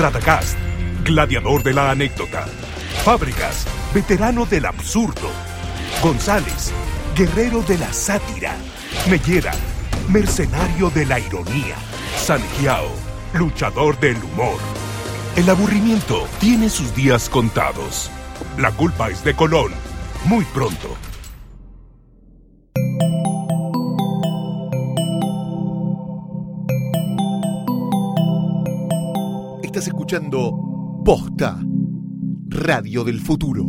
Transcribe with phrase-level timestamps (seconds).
[0.00, 0.56] Radagast,
[1.04, 2.46] gladiador de la anécdota.
[3.04, 5.30] Fábricas, veterano del absurdo.
[6.02, 6.72] González,
[7.14, 8.56] guerrero de la sátira.
[9.10, 9.52] Mellera,
[10.08, 11.76] mercenario de la ironía.
[12.16, 12.88] Sanjiao,
[13.34, 14.58] luchador del humor.
[15.36, 18.10] El aburrimiento tiene sus días contados.
[18.56, 19.72] La culpa es de Colón.
[20.24, 20.96] Muy pronto.
[30.10, 31.60] Escuchando Posta,
[32.48, 33.66] Radio del Futuro.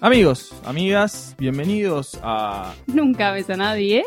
[0.00, 4.04] Amigos, amigas, bienvenidos a Nunca ves a nadie, ¿eh?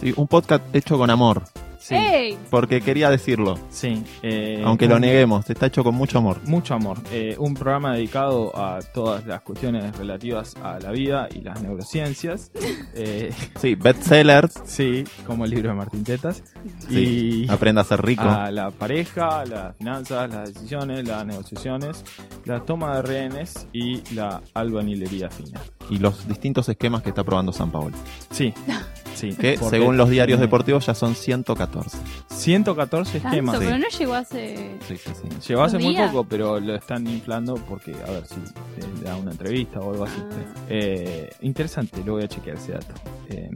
[0.00, 1.42] Sí, un podcast hecho con amor,
[1.84, 2.38] sí, ¡Ey!
[2.50, 6.40] porque quería decirlo, sí, eh, aunque lo neguemos, está hecho con mucho amor.
[6.46, 6.96] Mucho amor.
[7.12, 12.50] Eh, un programa dedicado a todas las cuestiones relativas a la vida y las neurociencias.
[12.96, 16.42] Eh, Sí, bestsellers, sí, como el libro de Martín Tetas.
[16.88, 18.22] sí, Y aprenda a ser rico.
[18.22, 22.04] a la pareja, las finanzas, las decisiones, las negociaciones,
[22.44, 25.60] la toma de rehenes y la albañilería fina.
[25.90, 27.96] y los distintos esquemas que está probando San Paolo.
[28.30, 28.54] Sí,
[29.14, 29.34] sí.
[29.34, 31.98] Que porque según los diarios tiene deportivos ya son 114.
[32.28, 33.58] 114 Tanto, esquemas.
[33.58, 34.78] pero no llegó hace...
[34.86, 35.48] Sí, sí, sí.
[35.48, 39.04] Llegó hace ¿Un muy poco, pero lo están inflando porque, a ver si eh, le
[39.04, 40.20] da una entrevista o algo así.
[40.20, 40.60] Ah.
[40.68, 42.94] Eh, interesante, lo voy a chequear ese dato.
[43.28, 43.50] Eh,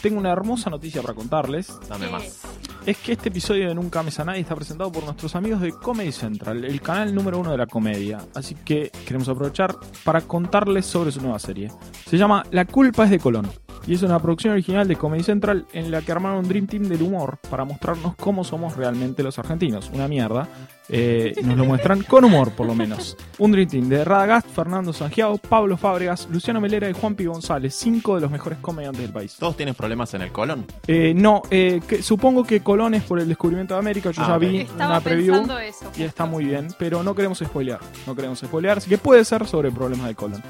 [0.00, 1.72] tengo una hermosa noticia para contarles.
[1.88, 2.40] Dame ¿Qué más.
[2.86, 2.98] es?
[2.98, 6.64] Que este episodio de Nunca Me Nadie está presentado por nuestros amigos de Comedy Central,
[6.64, 8.18] el canal número uno de la comedia.
[8.34, 11.70] Así que queremos aprovechar para contarles sobre su nueva serie.
[12.06, 13.48] Se llama La culpa es de Colón.
[13.86, 16.84] Y es una producción original de Comedy Central en la que armaron un Dream Team
[16.84, 19.90] del humor para mostrarnos cómo somos realmente los argentinos.
[19.92, 20.48] Una mierda.
[20.88, 23.16] Eh, nos lo muestran con humor, por lo menos.
[23.38, 27.74] Un Dream Team de Radagast, Fernando Sangiao, Pablo Fábregas, Luciano Melera y Juan Pi González.
[27.74, 29.36] Cinco de los mejores comediantes del país.
[29.38, 30.64] ¿Todos tienen problemas en el colon?
[30.86, 34.10] Eh, no, eh, que- supongo que Colón es por el descubrimiento de América.
[34.12, 35.90] Yo Ah, ya vi Estaba una preview eso.
[35.96, 37.80] y está muy bien, pero no queremos spoilear.
[38.06, 40.42] No queremos spoilear, así que puede ser sobre problemas de Colón.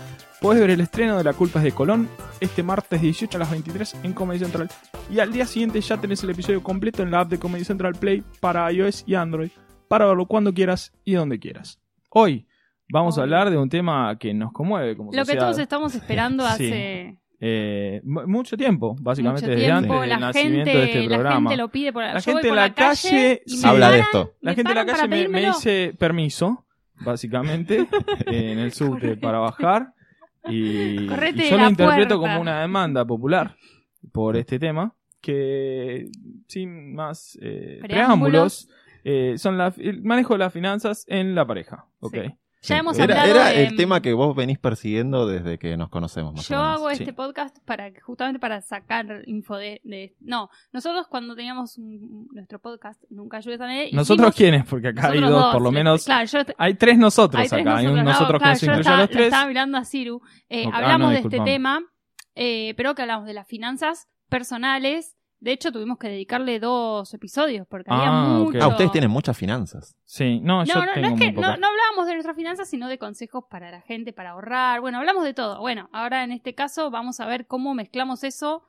[0.43, 2.09] Puedes ver el estreno de La culpa es de Colón
[2.41, 4.69] este martes 18 a las 23 en Comedy Central.
[5.09, 7.95] Y al día siguiente ya tenés el episodio completo en la app de Comedy Central
[7.95, 9.51] Play para iOS y Android
[9.89, 11.79] para verlo cuando quieras y donde quieras.
[12.11, 12.47] Hoy
[12.89, 16.45] vamos a hablar de un tema que nos conmueve como Lo que todos estamos esperando
[16.57, 16.65] Sí.
[16.67, 19.95] hace Eh, mu- mucho tiempo, básicamente, mucho desde tiempo.
[19.95, 21.51] antes del la nacimiento gente, de este la programa.
[21.51, 23.63] gente lo pide por La gente en la calle sí.
[23.65, 24.33] Habla de esto.
[24.41, 26.67] La gente en la calle me, me dice permiso,
[27.05, 27.87] básicamente,
[28.27, 29.93] en el subte para bajar.
[30.49, 32.35] Y, yo lo interpreto puerta.
[32.35, 33.57] como una demanda popular
[34.13, 36.09] por este tema, que
[36.49, 38.67] sin más eh, Preámbulos.
[38.67, 38.69] preámbulos,
[39.05, 41.87] eh, son la- el manejo de las finanzas en la pareja.
[42.01, 42.15] ¿ok?
[42.15, 42.35] Sí.
[42.65, 45.89] Ya hemos Era, hablado era de- el tema que vos venís persiguiendo desde que nos
[45.89, 46.33] conocemos.
[46.33, 46.77] Más Yo o menos.
[46.77, 46.95] hago sí.
[47.03, 52.61] este podcast para justamente para sacar info de, de- no nosotros cuando teníamos un- nuestro
[52.61, 54.65] podcast nunca ayudes a nadie ¿Nosotros hicimos- quiénes?
[54.67, 56.05] Porque acá hay nosotros dos, por lo menos.
[56.05, 57.77] claro yo Hay tres nosotros hay tres acá.
[57.79, 59.25] Hay un no, nosotros claro, que se yo incluye a estaba, los tres.
[59.27, 61.81] estaba mirando a Ciru Eh, Ok, ah, hablamos no, de este tema
[62.37, 67.67] eh, pero que hablamos de las finanzas personales de hecho tuvimos que dedicarle dos episodios
[67.69, 68.47] porque había Ah, ok.
[68.47, 69.97] mucho Ah, ustedes tienen muchas finanzas.
[70.05, 72.69] Sí, no, yo no, no, tengo no es que no, no hablábamos de nuestras finanzas,
[72.71, 74.81] sino de consejos para la gente, para ahorrar.
[74.81, 75.59] Bueno, hablamos de todo.
[75.61, 78.63] Bueno, ahora en este caso vamos a ver cómo mezclamos eso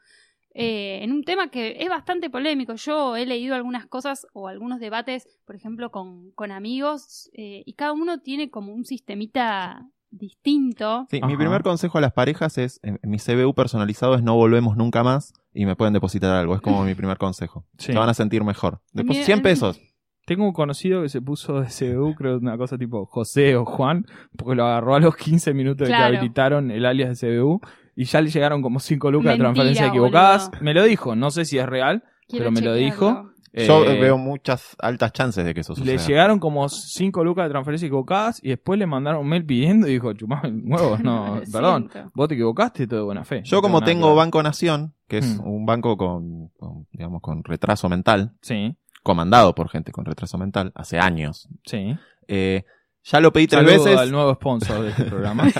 [0.56, 2.74] eh, en un tema que es bastante polémico.
[2.74, 7.74] Yo he leído algunas cosas o algunos debates, por ejemplo, con, con amigos, eh, y
[7.74, 11.06] cada uno tiene como un sistemita distinto.
[11.09, 14.35] Sí, mi primer consejo a las parejas es, en- en mi CBU personalizado es no
[14.35, 16.56] volvemos nunca más y me pueden depositar algo.
[16.56, 17.66] Es como mi primer consejo.
[17.78, 17.91] Sí.
[17.94, 18.81] Se van a sentir mejor.
[18.94, 19.79] Mira, 100 en- pesos.
[20.25, 24.06] Tengo un conocido que se puso de CBU, creo una cosa tipo José o Juan,
[24.38, 27.59] porque lo agarró a los 15 minutos de que habilitaron el alias de CBU
[27.95, 30.45] y ya le llegaron como 5 lucas Mentira, de transferencias equivocadas.
[30.50, 30.63] boludo.
[30.63, 33.31] Me lo dijo, no sé si es real, Quiero pero me lo dijo.
[33.56, 36.08] Yo Eh, veo muchas altas chances de que eso Le suceda.
[36.08, 39.92] llegaron como 5 lucas de transferencias equivocadas y después le mandaron un mail pidiendo y
[39.94, 43.42] dijo, chupame huevos, no, perdón, vos te equivocaste y todo de buena fe.
[43.44, 44.16] Yo No como tengo.
[44.16, 45.48] Banco Nación, que es Hmm.
[45.48, 50.72] un banco con, con, digamos, con retraso mental, Sí, comandado por gente con retraso mental,
[50.74, 51.96] hace años, sí.
[52.28, 52.64] eh,
[53.06, 54.00] Ya lo pedí tres Saludo veces.
[54.00, 55.44] al nuevo sponsor de este programa.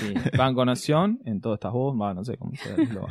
[0.00, 3.08] Sí, Banco Nación, en todas estas voz, va, no sé cómo se lo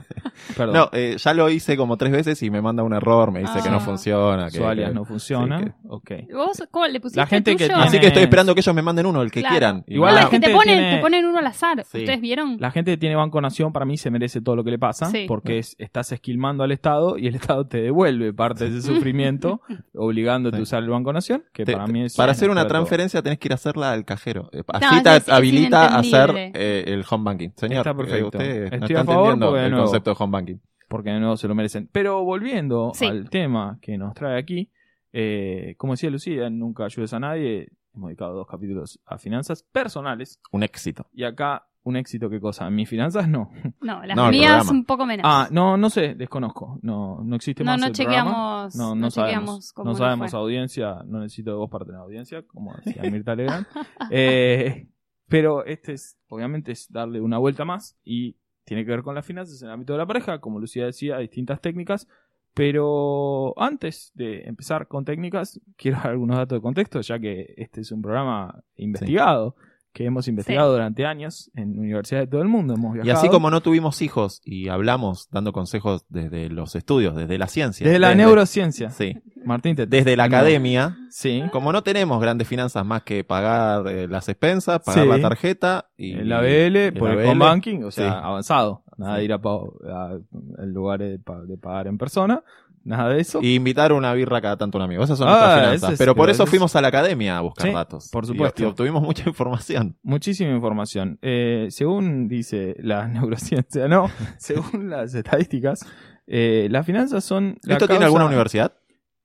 [0.56, 0.76] Perdón.
[0.76, 3.60] No, eh, ya lo hice como tres veces y me manda un error, me dice
[3.62, 3.82] que no Ah.
[3.82, 4.46] funciona.
[4.50, 5.60] Que, su alias que- no funciona.
[5.60, 6.12] sí, que- Ok.
[6.34, 8.82] ¿Vos cómo le pusiste La gente que tiene- Así que estoy esperando que ellos me
[8.82, 9.54] manden uno, el que Claro.
[9.54, 9.84] quieran.
[9.88, 11.84] Igual No, la que te gente ponen, tiene- te ponen uno al azar.
[11.86, 12.00] Sí.
[12.00, 12.58] ¿Ustedes vieron?
[12.60, 15.08] La gente que tiene Banco Nación para mí se merece todo lo que le pasa,
[15.08, 15.26] Sí.
[15.28, 19.62] porque es, estás esquilmando al Estado y el Estado te devuelve parte de ese sufrimiento,
[19.96, 20.62] obligándote Sí.
[20.62, 22.16] a usar el Banco Nación, que Te- para mí es...
[22.16, 24.50] para hacer una transferencia tenés que ir a hacerla al cajero.
[24.54, 27.50] Eh, No, Así te es- habilita a hacer eh, el home banking.
[27.56, 28.40] Señor, Está perfecto.
[28.40, 30.31] eh, usted no Estoy está a favor entendiendo porque, de el nuevo, concepto de home
[30.31, 30.56] banking.
[30.88, 31.90] porque no se lo merecen.
[31.92, 33.06] Pero volviendo Sí.
[33.06, 34.72] al tema que nos trae aquí,
[35.13, 40.40] eh, como decía Lucía, nunca ayudes a nadie, hemos dedicado dos capítulos a finanzas personales
[40.51, 41.07] Un éxito.
[41.13, 42.70] y acá un éxito, ¿qué cosa?
[42.70, 43.50] Mis finanzas no.
[43.81, 45.24] No, las No, mías un poco menos.
[45.28, 46.78] Ah, no, no sé, desconozco.
[46.81, 48.76] No, no existe no, más no el chequeamos.
[48.76, 49.14] No, No, no, sabemos.
[49.14, 50.40] chequeamos cómo No sabemos fue.
[50.40, 53.66] audiencia, no necesito de vos para tener audiencia, como decía Mirta Legrand.
[54.12, 54.88] Eh,
[55.28, 58.36] pero este es, obviamente, es darle una vuelta más y
[58.66, 61.18] tiene que ver con las finanzas en el ámbito de la pareja, como Lucía decía,
[61.18, 62.08] distintas técnicas.
[62.54, 67.82] Pero antes de empezar con técnicas, quiero dar algunos datos de contexto, ya que este
[67.82, 69.56] es un programa investigado,
[69.91, 72.75] que hemos investigado durante años en universidades de todo el mundo.
[72.75, 77.38] Hemos Y así como no tuvimos hijos y hablamos dando consejos desde los estudios, desde
[77.38, 77.86] la ciencia.
[77.86, 78.91] Desde la neurociencia.
[78.91, 79.15] Sí.
[79.45, 80.97] Martín, te Desde la academia.
[81.09, 81.44] Sí.
[81.51, 85.09] Como no tenemos grandes finanzas más que pagar eh, las expensas, pagar Sí.
[85.09, 88.18] la tarjeta y El ABL, el por el home banking, o sea, Sí.
[88.24, 88.83] avanzado.
[88.97, 89.19] Nada Sí.
[89.19, 90.19] de ir a, a-
[90.62, 92.44] en lugares de pagar en persona.
[92.89, 93.39] Nada de eso.
[93.44, 95.03] Y invitar una birra cada tanto a un amigo.
[95.03, 95.91] Esas son Ah, nuestras finanzas.
[95.94, 98.09] es- Pero por pero eso es- fuimos a la academia a buscar Sí, datos.
[98.12, 98.63] por supuesto.
[98.63, 99.95] Y, obtuvimos mucha información.
[100.01, 101.19] Muchísima información.
[101.21, 104.09] Eh, según dice la neurociencia, no,
[104.39, 105.86] según las estadísticas,
[106.25, 107.57] eh, las finanzas son.
[107.63, 108.74] la ¿Esto tiene alguna universidad?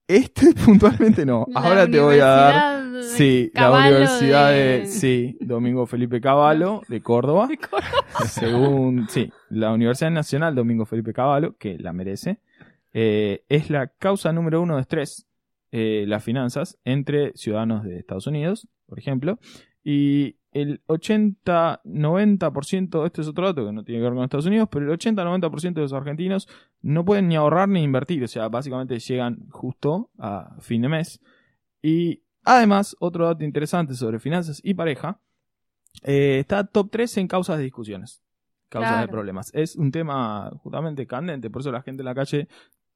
[0.06, 1.46] Este puntualmente no.
[1.48, 2.84] La Ahora te voy a dar.
[2.84, 4.56] De Sí, la Universidad de...
[4.80, 7.46] de- Sí, Domingo Felipe Cavallo, de Córdoba.
[7.48, 7.90] de Córdoba.
[8.28, 12.38] Según, sí, la Universidad Nacional Domingo Felipe Cavallo, que la merece,
[12.94, 15.26] eh, es la causa número uno de estrés,
[15.72, 19.38] eh, las finanzas, entre ciudadanos de Estados Unidos, por ejemplo,
[19.82, 24.68] y el 80-90%, este es otro dato que no tiene que ver con Estados Unidos,
[24.70, 26.46] pero el 80-90% de los argentinos
[26.80, 31.20] no pueden ni ahorrar ni invertir, o sea, básicamente llegan justo a fin de mes.
[31.82, 35.18] Y además, otro dato interesante sobre finanzas y pareja,
[36.04, 38.22] eh, está top 3 en causas de discusiones,
[38.68, 39.50] causas de problemas.
[39.54, 42.46] Es un tema justamente candente, por eso la gente en la calle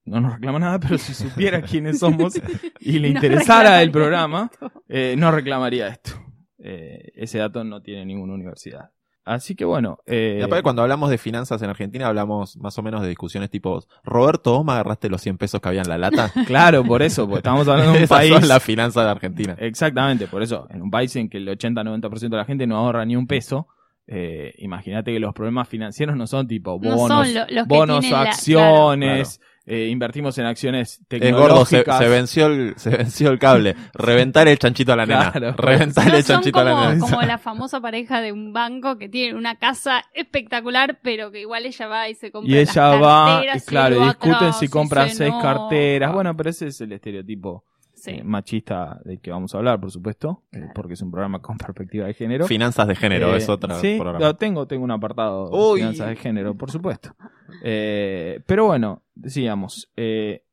[0.04, 2.34] no nos reclama nada, pero si supiera quiénes somos
[2.80, 4.50] y le No interesara el programa,
[4.88, 6.12] eh, no reclamaría esto.
[6.58, 8.90] Eh, ese dato no tiene ninguna universidad.
[9.24, 9.98] Así que bueno.
[10.06, 13.50] eh, Y aparte, cuando hablamos de finanzas en Argentina, hablamos más o menos de discusiones
[13.50, 16.32] tipo, Roberto, ¿vos me agarraste los 100 pesos que había en la lata?
[16.46, 18.32] Claro, por eso, porque estamos hablando de un Esas país.
[18.32, 19.54] son las finanzas de Argentina.
[19.58, 23.04] Exactamente, por eso, en un país en que el 80-90% de la gente no ahorra
[23.04, 23.68] ni un peso,
[24.06, 28.22] eh, imagínate que los problemas financieros no son tipo No bonos, son lo- bonos la-
[28.22, 31.98] acciones, eh, invertimos en acciones Es gordo, se, tecnológicas.
[31.98, 33.76] se venció el, se venció el cable.
[33.92, 35.30] Reventar el chanchito a la nena.
[35.30, 35.52] Claro.
[35.56, 37.00] Reventar No el chanchito a la como, nena.
[37.00, 41.66] como la famosa pareja de un banco que tiene una casa espectacular, pero que igual
[41.66, 44.34] ella va y se compra y las ella va, carteras y y claro, va discuten
[44.34, 46.12] atrás si y compra se seis carteras.
[46.12, 47.64] Bueno, pero ese es el estereotipo
[48.00, 48.10] Sí.
[48.12, 51.56] eh, machista del que vamos a hablar, por supuesto, eh, porque es un programa con
[51.58, 52.46] perspectiva de género.
[52.46, 54.24] Finanzas de género, Eh, es otra Sí, programa.
[54.24, 57.14] lo tengo, tengo un apartado de finanzas de género, por supuesto.
[57.62, 60.44] Eh, pero bueno, decíamos, eh,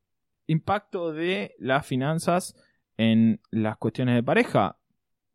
[0.47, 2.55] impacto de las finanzas
[2.97, 4.77] en las cuestiones de pareja.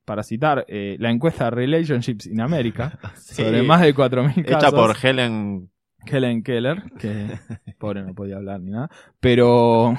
[0.06, 3.44] Para citar eh, la encuesta Relationships in America, Sí.
[3.44, 4.64] sobre más de 4.000 casos.
[4.64, 5.70] Hecha por Helen.
[6.06, 7.28] Helen Keller, que
[7.78, 9.94] pobre no podía hablar ni nada, pero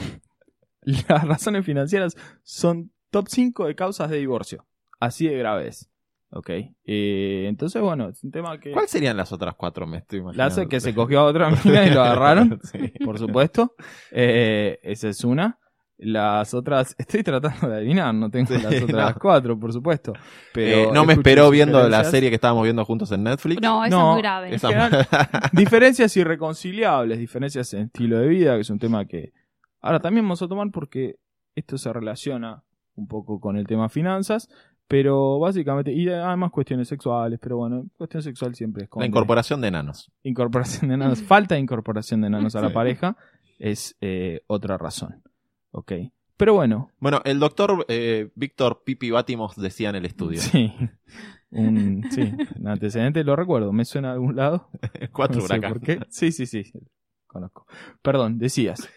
[1.07, 4.65] las razones financieras son top 5 de causas de divorcio.
[4.99, 5.89] Así de graves.
[6.33, 6.49] Ok.
[6.85, 8.71] Eh, entonces, bueno, es un tema que...
[8.71, 9.85] ¿Cuáles serían las otras cuatro?
[9.85, 10.53] Me estoy La imaginando.
[10.53, 12.93] hace que se cogió a otra amiga y lo agarraron, Sí.
[13.03, 13.75] por supuesto.
[14.11, 15.57] Eh, esa es una.
[16.03, 19.19] Las otras, estoy tratando de adivinar, no tengo Sí, las otras no.
[19.21, 20.13] cuatro, por supuesto.
[20.53, 23.61] Pero Eh, no me esperó viendo la serie que estábamos viendo juntos en Netflix.
[23.61, 24.55] No, eso No, es muy grave.
[24.55, 29.31] Esa- diferencias irreconciliables, diferencias en estilo de vida, que es un tema que
[29.81, 31.17] ahora también vamos a tomar porque
[31.55, 32.63] esto se relaciona
[32.95, 34.49] un poco con el tema finanzas,
[34.87, 39.69] pero básicamente, y además cuestiones sexuales, pero bueno, cuestión sexual siempre es La incorporación de
[39.69, 40.11] enanos.
[40.23, 43.15] incorporación de enanos, falta de incorporación de enanos a la pareja
[43.59, 45.21] es eh, otra razón.
[45.71, 45.93] Ok.
[46.35, 50.39] Pero bueno, Bueno, el doctor eh, Víctor Pipi Bátimos decía en el estudio.
[50.41, 50.73] sí.
[51.51, 54.69] Un, sí, un antecedente lo recuerdo, me suena de algún lado.
[55.13, 55.69] Cuatro no sé huracanes.
[55.77, 55.99] por qué.
[56.09, 56.63] Sí, sí, sí,
[57.27, 57.65] conozco.
[58.01, 58.89] Perdón, decías.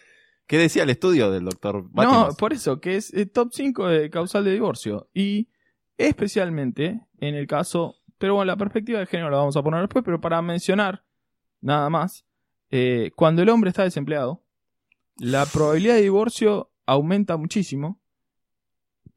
[0.47, 2.35] ¿Qué decía el estudio del doctor No, Bátimos?
[2.35, 5.09] por eso, que es eh, top 5 de causal de divorcio.
[5.13, 5.47] Y
[5.97, 10.03] especialmente en el caso, pero bueno, la perspectiva de género la vamos a poner después,
[10.05, 11.03] pero para mencionar
[11.61, 12.25] nada más,
[12.71, 14.43] eh, cuando el hombre está desempleado,
[15.17, 17.99] la probabilidad de divorcio aumenta muchísimo,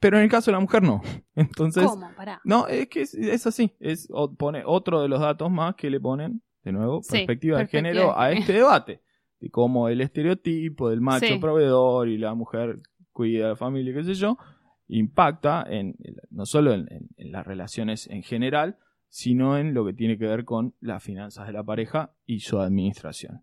[0.00, 1.02] pero en el caso de la mujer no.
[1.35, 2.08] Entonces, ¿Cómo?
[2.16, 2.40] Pará.
[2.44, 5.90] no, es que es, es así, es o- pone otro de los datos más que
[5.90, 9.02] le ponen, de nuevo, Sí, perspectiva de género a este debate,
[9.40, 11.38] de cómo el estereotipo del macho Sí.
[11.38, 12.80] proveedor y la mujer
[13.12, 14.37] cuida de la familia, qué sé yo,
[14.88, 15.95] impacta en
[16.30, 18.76] no solo en, en- en las relaciones en general,
[19.09, 22.59] sino en lo que tiene que ver con las finanzas de la pareja y su
[22.61, 23.42] administración.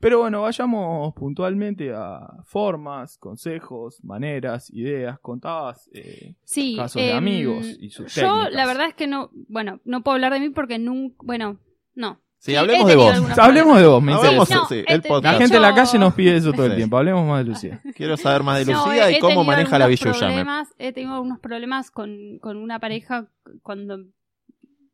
[0.00, 7.16] Pero bueno, vayamos puntualmente a formas, consejos, maneras, ideas, contabas eh, Sí, casos de em,
[7.16, 8.52] amigos y sus Yo, técnicas.
[8.52, 11.58] la verdad es que no, bueno, no puedo hablar de mí porque nunca, bueno,
[11.94, 12.20] no.
[12.44, 13.38] Sí, Sí, hablemos de vos.
[13.38, 14.62] Hablemos de vos, me Hablemos, interesa.
[14.62, 15.38] No, sí, el de La podcast.
[15.38, 16.96] gente en la calle nos pide eso todo el tiempo.
[16.98, 17.80] Hablemos más de Lucía.
[17.94, 22.38] Quiero saber más de Lucía y cómo maneja la problemas- He tenido algunos problemas con,
[22.40, 23.28] con una pareja
[23.62, 23.98] cuando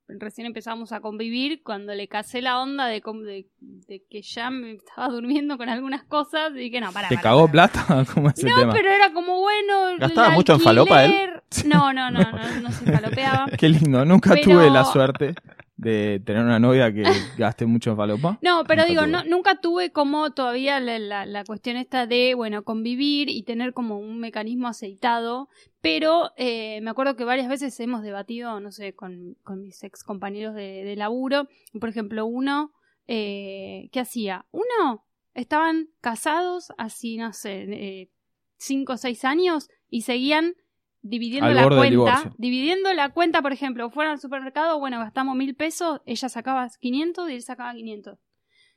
[0.09, 3.47] recién empezamos a convivir, cuando le casé la onda de, de,
[3.89, 7.09] de que ya me estaba durmiendo con algunas cosas y que no, para.
[7.09, 8.05] ¿Te cagó plata?
[8.15, 8.73] ¿Cómo es el No, tema?
[8.75, 9.89] pero era como bueno.
[9.89, 11.31] el ¿Gastaba mucho en falopa él?
[11.65, 13.47] No, no, no, no, no se falopeaba.
[13.59, 14.05] Qué lindo.
[14.05, 15.35] Nunca Pero- tuve la suerte
[15.79, 17.03] de tener una novia que
[17.39, 18.39] gaste mucho en falopa.
[18.43, 19.13] No, pero Nunca digo, tuve.
[19.13, 23.73] no, nunca tuve como todavía la, la- la cuestión esta de, bueno, convivir y tener
[23.73, 25.49] como un mecanismo aceitado,
[25.81, 30.03] pero eh, me acuerdo que varias veces hemos debatido, no sé, con, con mis ex
[30.03, 31.47] compañeros de, de laburo,
[31.81, 32.73] por ejemplo, uno,
[33.07, 34.47] eh, ¿qué hacía?
[34.51, 35.05] Uno,
[35.35, 38.11] estaban casados así, no sé, eh,
[38.57, 40.55] cinco o seis años y seguían
[41.03, 45.55] dividiendo Al la cuenta, dividiendo la cuenta, por ejemplo, fueron al supermercado, bueno, gastamos mil
[45.55, 48.19] pesos, ella sacaba 500 y él sacaba 500.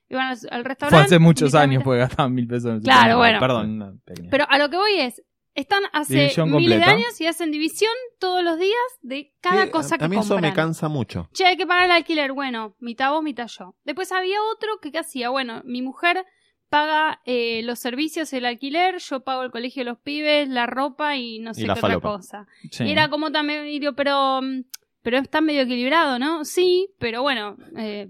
[0.10, 0.96] Iban al, al restaurante.
[0.98, 3.40] Fue hace muchos años porque gastaban mil pesos en el Claro, bueno.
[3.40, 4.01] Perdón.
[4.30, 5.24] Pero a lo que voy es,
[5.54, 9.72] están hace División miles de años y hacen división todos los días de cada Sí,
[9.72, 10.51] cosa a, que a mí eso compran.
[10.51, 11.30] me cansa mucho.
[11.34, 12.34] Che, hay que pagar el alquiler.
[12.34, 13.75] Bueno, mitad vos, mitad yo.
[13.84, 15.30] Después había otro que ¿qué hacía?
[15.30, 16.25] Bueno, mi mujer
[16.72, 21.18] paga eh, los servicios, el alquiler, yo pago el colegio de los pibes, la ropa
[21.18, 22.48] y no sé Y qué otra cosa.
[22.72, 22.86] Sí.
[22.86, 24.62] Y era como también, y digo, pero, mm,
[25.01, 26.46] pero está medio equilibrado, ¿no?
[26.46, 28.10] Sí, pero bueno, eh,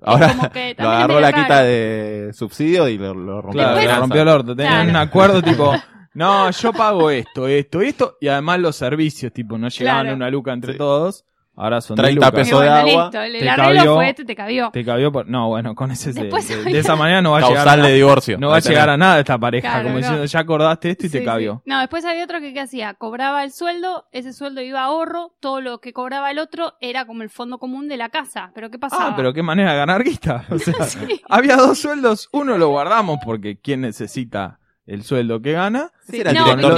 [0.00, 3.60] Ahora como que lo agarró la quita de subsidio y lo, lo rompió.
[3.60, 4.56] Claro, Después- le la rompió el orto.
[4.56, 4.90] Tenían Claro.
[4.90, 5.72] un acuerdo tipo,
[6.14, 10.14] no, yo pago esto, esto, esto, y además los servicios, tipo, no llegaban Claro.
[10.14, 10.78] a una luca entre Sí.
[10.78, 11.24] todos.
[11.58, 12.32] Ahora son 30 10 lucas.
[12.32, 12.62] Y pesos.
[12.62, 13.94] de agua, listo, el, te cabió.
[13.96, 14.70] fue este, te cabió.
[14.72, 15.28] Te cabió por...
[15.28, 16.12] No, bueno, con ese...
[16.12, 17.94] de, de esa manera no va a llegar Causal a de nada.
[17.94, 18.38] divorcio.
[18.38, 19.98] No va a llegar a nada esta pareja, Claro, como no.
[19.98, 21.54] diciendo, ya acordaste esto y te cabió.
[21.64, 21.70] sí.
[21.70, 25.34] No, después había otro que ¿qué hacía, cobraba el sueldo, ese sueldo iba a ahorro,
[25.40, 28.52] todo lo que cobraba el otro era como el fondo común de la casa.
[28.54, 29.08] Pero ¿qué pasaba?
[29.08, 30.44] Ah, pero qué manera de ganar guita.
[30.50, 31.20] O sea, Sí.
[31.28, 35.92] había dos sueldos, uno lo guardamos porque ¿quién necesita el sueldo que gana?
[36.08, 36.74] Ese era el No, director,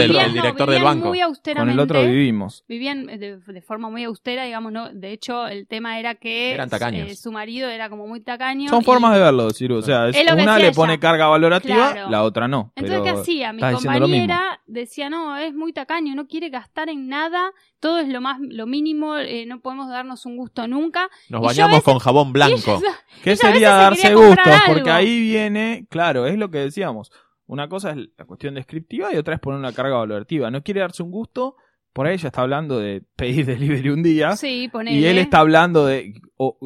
[0.68, 1.08] del, no, banco.
[1.08, 1.72] muy Con austeramente.
[1.74, 2.64] el otro vivimos.
[2.68, 4.90] Vivían de, de forma muy austera, digamos, ¿no?
[4.92, 7.08] De hecho, el tema era que Eran tacaños.
[7.08, 8.68] eh, su marido era como muy tacaño.
[8.68, 9.76] Son y- formas de verlo, Ciru.
[9.76, 12.10] O sea, es- Es lo que una le pone carga valorativa, Claro.
[12.10, 12.72] la otra no.
[12.74, 13.52] Entonces, pero ¿qué hacía?
[13.52, 18.20] Mi compañera decía, no, es muy tacaño, no quiere gastar en nada, todo es lo
[18.20, 21.08] más, lo mínimo, eh, no podemos darnos un gusto nunca.
[21.28, 22.80] Nos Y bañamos veces- con jabón blanco.
[22.82, 24.52] ella- ¿Qué ella sería darse gustos?
[24.66, 27.12] Porque ahí viene, claro, es lo que decíamos.
[27.50, 30.50] Una cosa es la cuestión descriptiva y otra es poner una carga valorativa.
[30.50, 31.56] No quiere darse un gusto,
[31.92, 33.44] por ahí ella está hablando de pedir
[33.84, 34.96] delivery un día Sí, ponele.
[34.96, 36.56] y él está hablando de, o,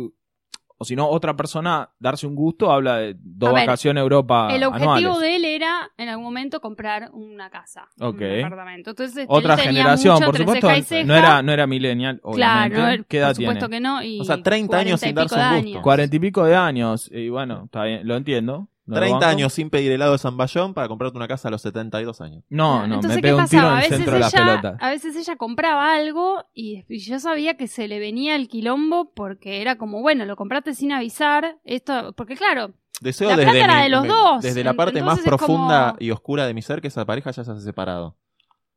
[0.77, 4.03] o si no, otra persona darse un gusto habla de dos A ver, vacaciones a
[4.03, 5.21] Europa El objetivo anuales.
[5.21, 8.21] de él era en algún momento comprar una casa, Ok.
[8.21, 8.91] un apartamento.
[8.91, 12.75] Entonces, Otra él tenía generación, mucho por supuesto, ceja no era, no era millennial, Claro,
[12.75, 12.99] obviamente.
[12.99, 13.77] no, ¿Qué edad por supuesto tiene?
[13.77, 14.03] que no.
[14.03, 15.55] Y O sea, 30 años 40 sin darse un gusto.
[15.69, 15.83] años.
[15.83, 18.69] Cuarenta y pico de años, y bueno, está bien, lo entiendo.
[18.87, 19.27] No lo 30 banco.
[19.31, 22.45] años sin pedir helado de San Bayón para comprarte una casa a los 72 años.
[22.51, 23.73] No, no, Entonces, me ¿qué pego un tiro pasaba?
[23.73, 24.77] en A el veces, centro de las ella, pelotas.
[24.83, 29.13] a veces ella compraba algo y, y yo sabía que se le venía el quilombo
[29.15, 33.65] porque era como, bueno, lo compraste sin avisar, esto, porque claro, Deseo La desde, plata
[33.65, 34.43] era mi- de los me- dos.
[34.43, 37.33] desde la parte más Entonces profunda como- y oscura de mi ser que esa pareja
[37.33, 38.17] ya se ha separado.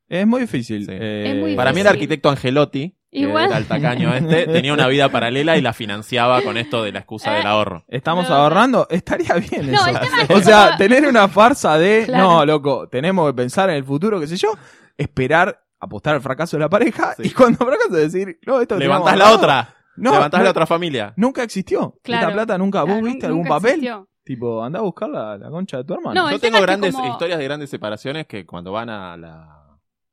[0.09, 0.85] Es muy difícil.
[0.85, 0.91] Sí.
[0.91, 1.87] eh, Es muy Para mí el difícil.
[1.97, 3.51] arquitecto Angelotti, Igual.
[3.53, 7.33] el tacaño este, tenía una vida paralela y la financiaba con esto de la excusa
[7.33, 7.83] Eh, del ahorro.
[7.88, 8.88] ¿Estamos No, ahorrando?
[8.89, 10.00] Estaría bien No, eso.
[10.29, 12.24] es O sea, como- tener una farsa de, Claro.
[12.24, 14.50] no, loco, tenemos que pensar en el futuro, qué sé yo,
[14.97, 17.24] esperar, apostar al fracaso de la pareja Sí.
[17.25, 19.74] y cuando fracasa decir, no, esto Levantás la otra.
[19.95, 21.13] No, Levantás no, la otra familia.
[21.15, 22.00] Nunca existió.
[22.03, 22.21] Claro.
[22.27, 22.83] Esta plata nunca.
[22.83, 23.71] ¿Vos viste algún papel?
[23.71, 24.07] existió.
[24.24, 26.21] Tipo, anda a buscar la, la concha de tu hermano.
[26.25, 29.63] No, Yo tengo grandes como- historias de grandes separaciones que cuando van a la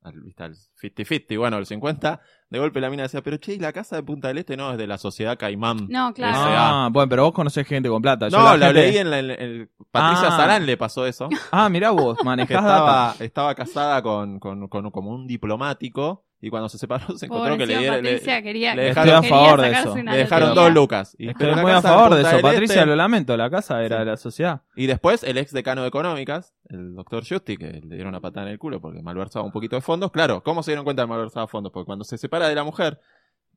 [0.05, 2.21] al, viste, al 50-50, bueno, el 50,
[2.51, 4.71] de golpe la mina decía, pero che, ¿y la casa de Punta del Este no
[4.73, 5.89] es de la sociedad Caimán.
[5.89, 6.37] No, claro.
[6.39, 8.29] Ah, bueno, pero vos conocés gente con plata.
[8.29, 10.37] Yo No, la la gente- leí en la, en Patricia Ah.
[10.37, 11.29] Sarán le pasó eso.
[11.51, 12.77] Ah, mirá vos, que manejás data.
[12.77, 17.57] estaba, estaba casada con, con, con como un diplomático y cuando se separó se encontró
[17.57, 19.97] que le, dieron- le- Patricia quería, le dejaron- quería favor de eso.
[19.97, 21.17] le dejaron dos lucas.
[21.19, 22.31] Y, Estoy muy a favor de eso.
[22.33, 24.01] del Patricia, Este- lo lamento, la casa era Sí.
[24.01, 24.63] de la sociedad.
[24.77, 28.47] Y después el ex decano de económicas, el doctor Justi, que le dieron una patada
[28.47, 30.11] en el culo porque malversaba un poquito de fondos.
[30.11, 31.73] Claro, ¿cómo se dieron cuenta de malversaba fondos?
[31.73, 32.99] Porque cuando se separa de la mujer,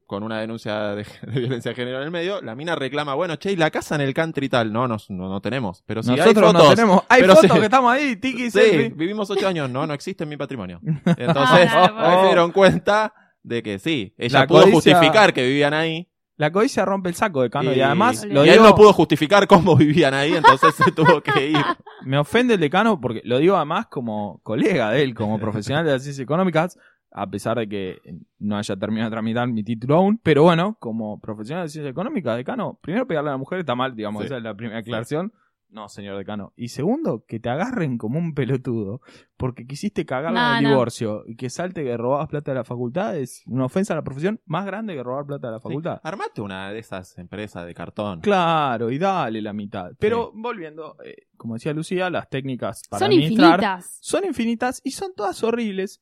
[0.07, 3.35] con una denuncia de, de violencia de género en el medio, la mina reclama, bueno,
[3.35, 4.73] che, ¿y la casa en el country tal?
[4.73, 5.83] No, no, no, no tenemos.
[5.85, 7.03] Pero si hay Nosotros no fotos, tenemos.
[7.09, 7.59] Hay pero fotos sí.
[7.59, 8.89] que estamos ahí, tiki, Sí, selfie.
[8.95, 9.69] vivimos ocho años.
[9.69, 10.79] No, no existe en mi patrimonio.
[11.05, 15.45] Entonces, Ah, ahí se dieron cuenta de que sí, ella La pudo codicia- justificar que
[15.45, 16.09] vivían ahí.
[16.39, 18.75] La codicia rompe el saco de Cano y, y, además y lo y él no
[18.75, 21.57] pudo justificar cómo vivían ahí, entonces se tuvo que ir.
[22.03, 25.93] me ofende el decano porque lo digo además como colega de él, como profesional de
[25.93, 26.77] las ciencias económicas,
[27.11, 27.99] a pesar de que
[28.39, 32.35] no haya terminado de tramitar mi título aún, pero bueno, como profesional de ciencias económicas,
[32.37, 34.25] decano, primero pegarle a la mujer está mal, digamos, Sí.
[34.27, 35.31] esa es la primera aclaración.
[35.69, 36.53] No, señor decano.
[36.55, 39.01] Y segundo, que te agarren como un pelotudo
[39.35, 40.69] porque quisiste cagarla No, en el no.
[40.69, 44.01] divorcio y que salte que robabas plata de la facultad es una ofensa a la
[44.01, 45.99] profesión más grande que robar plata de la facultad.
[46.03, 48.21] Armate una de esas empresas de cartón.
[48.21, 49.91] Claro, y dale la mitad.
[49.99, 53.97] Pero volviendo, eh, como decía Lucía, las técnicas para Son administrar infinitas.
[54.01, 56.01] son infinitas y son todas horribles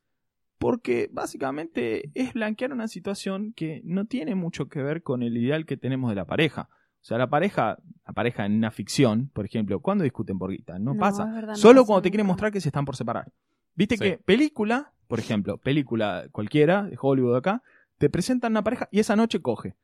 [0.58, 5.66] porque básicamente es blanquear una situación que no tiene mucho que ver con el ideal
[5.66, 6.70] que tenemos de la pareja.
[6.72, 10.80] O sea, la pareja, la pareja en una ficción, por ejemplo, ¿cuándo discuten por guita?
[10.80, 11.26] No, No, pasa.
[11.26, 13.32] verdad, no Solo pasa cuando te quieren mostrar que se están por separar.
[13.76, 14.04] Viste Sí.
[14.04, 17.62] que película, por ejemplo, película cualquiera de Hollywood acá,
[17.98, 19.76] te presentan una pareja y esa noche coge.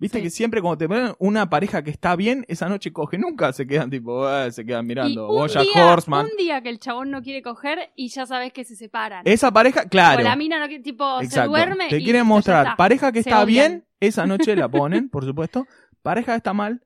[0.00, 0.22] Viste Sí.
[0.24, 3.18] que siempre cuando te ponen una pareja que está bien, esa noche coge.
[3.18, 5.28] Nunca se quedan tipo, "Eh", se quedan Y mirando.
[5.28, 6.26] un Bojack día, Horseman.
[6.26, 9.22] un día que el chabón no quiere coger y ya sabes que se separan.
[9.26, 10.20] Esa pareja, claro.
[10.20, 13.30] O la mina no quiere, tipo, se duerme Te y quieren mostrar pareja que Se
[13.30, 13.70] está odian.
[13.72, 15.66] bien, esa noche la ponen, por supuesto.
[16.02, 16.84] Pareja que está mal,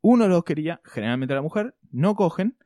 [0.00, 2.56] uno de los quería, generalmente la mujer, no cogen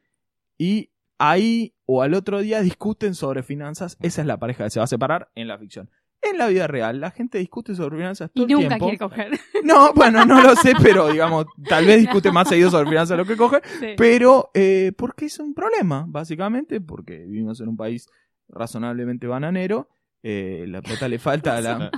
[0.57, 3.97] y ahí o al otro día discuten sobre finanzas.
[4.01, 5.91] Esa es la pareja que se va a separar en la ficción.
[6.23, 8.85] En la vida real, la gente discute sobre finanzas todo Y el nunca tiempo.
[8.87, 9.41] quiere coger.
[9.65, 13.25] No, bueno, no lo sé, pero digamos, tal vez discute más seguido sobre finanzas de
[13.25, 13.61] lo que coge.
[13.81, 13.95] Sí.
[13.97, 18.07] Pero, eh, porque es un problema, básicamente, porque vivimos en un país
[18.49, 19.89] razonablemente bananero,
[20.23, 21.91] eh, la plata le falta a la...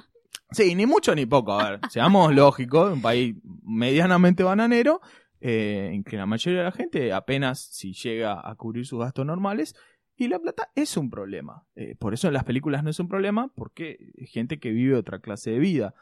[0.51, 5.01] Sí, ni mucho ni poco, a ver, seamos lógicos, un país medianamente bananero,
[5.41, 9.25] eh, en que la mayoría de la gente apenas si llega a cubrir sus gastos
[9.27, 9.75] normales,
[10.17, 11.65] y la plata es un problema.
[11.75, 14.95] Eh, por eso en las películas no es un problema, porque es gente que vive
[14.97, 15.95] otra clase de vida.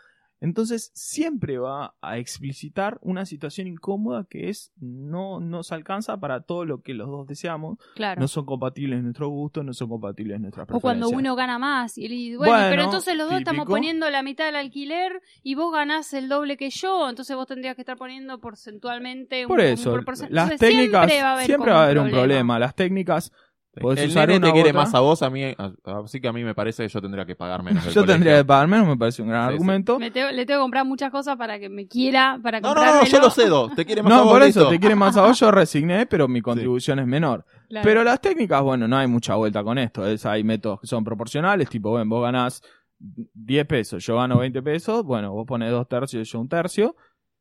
[0.43, 6.65] Entonces siempre va a explicitar una situación incómoda que es no nos alcanza para todo
[6.65, 8.19] lo que los dos deseamos, Claro.
[8.23, 10.83] no son compatibles nuestros gustos, no son compatibles nuestras O preferencias.
[10.83, 14.23] cuando uno gana más y dice, bueno, Bueno, pero entonces los dos estamos poniendo la
[14.23, 17.99] mitad del alquiler y vos ganás el doble que yo, entonces vos tendrías que estar
[17.99, 21.85] poniendo porcentualmente un, Por eso, un las técnicas siempre va a haber, siempre va a
[21.85, 22.59] haber un problema.
[22.59, 23.31] Las técnicas
[23.81, 24.81] Podés el usar nene te quiere otra.
[24.83, 25.73] más a vos, a mí, a-
[26.05, 27.95] así que a mí me parece que yo tendría que pagar menos.
[27.95, 29.53] yo tendría que pagar menos, me parece un gran Sí, sí.
[29.55, 29.99] argumento.
[30.01, 32.85] Me tengo- le tengo que comprar muchas cosas para que me quiera, para No, no,
[32.85, 33.71] no, yo lo cedo.
[33.77, 34.71] Te quiere más a No, vos, por eso, listo.
[34.71, 37.45] te quiere más a vos, yo resigné, pero mi contribución es menor.
[37.69, 37.85] Claro.
[37.85, 40.05] Pero las técnicas, bueno, no hay mucha vuelta con esto.
[40.07, 42.63] Es, hay métodos que son proporcionales, tipo, bueno, vos ganás
[42.99, 46.97] 10 pesos, yo gano 20 pesos, bueno, vos pones dos tercios, yo un tercio.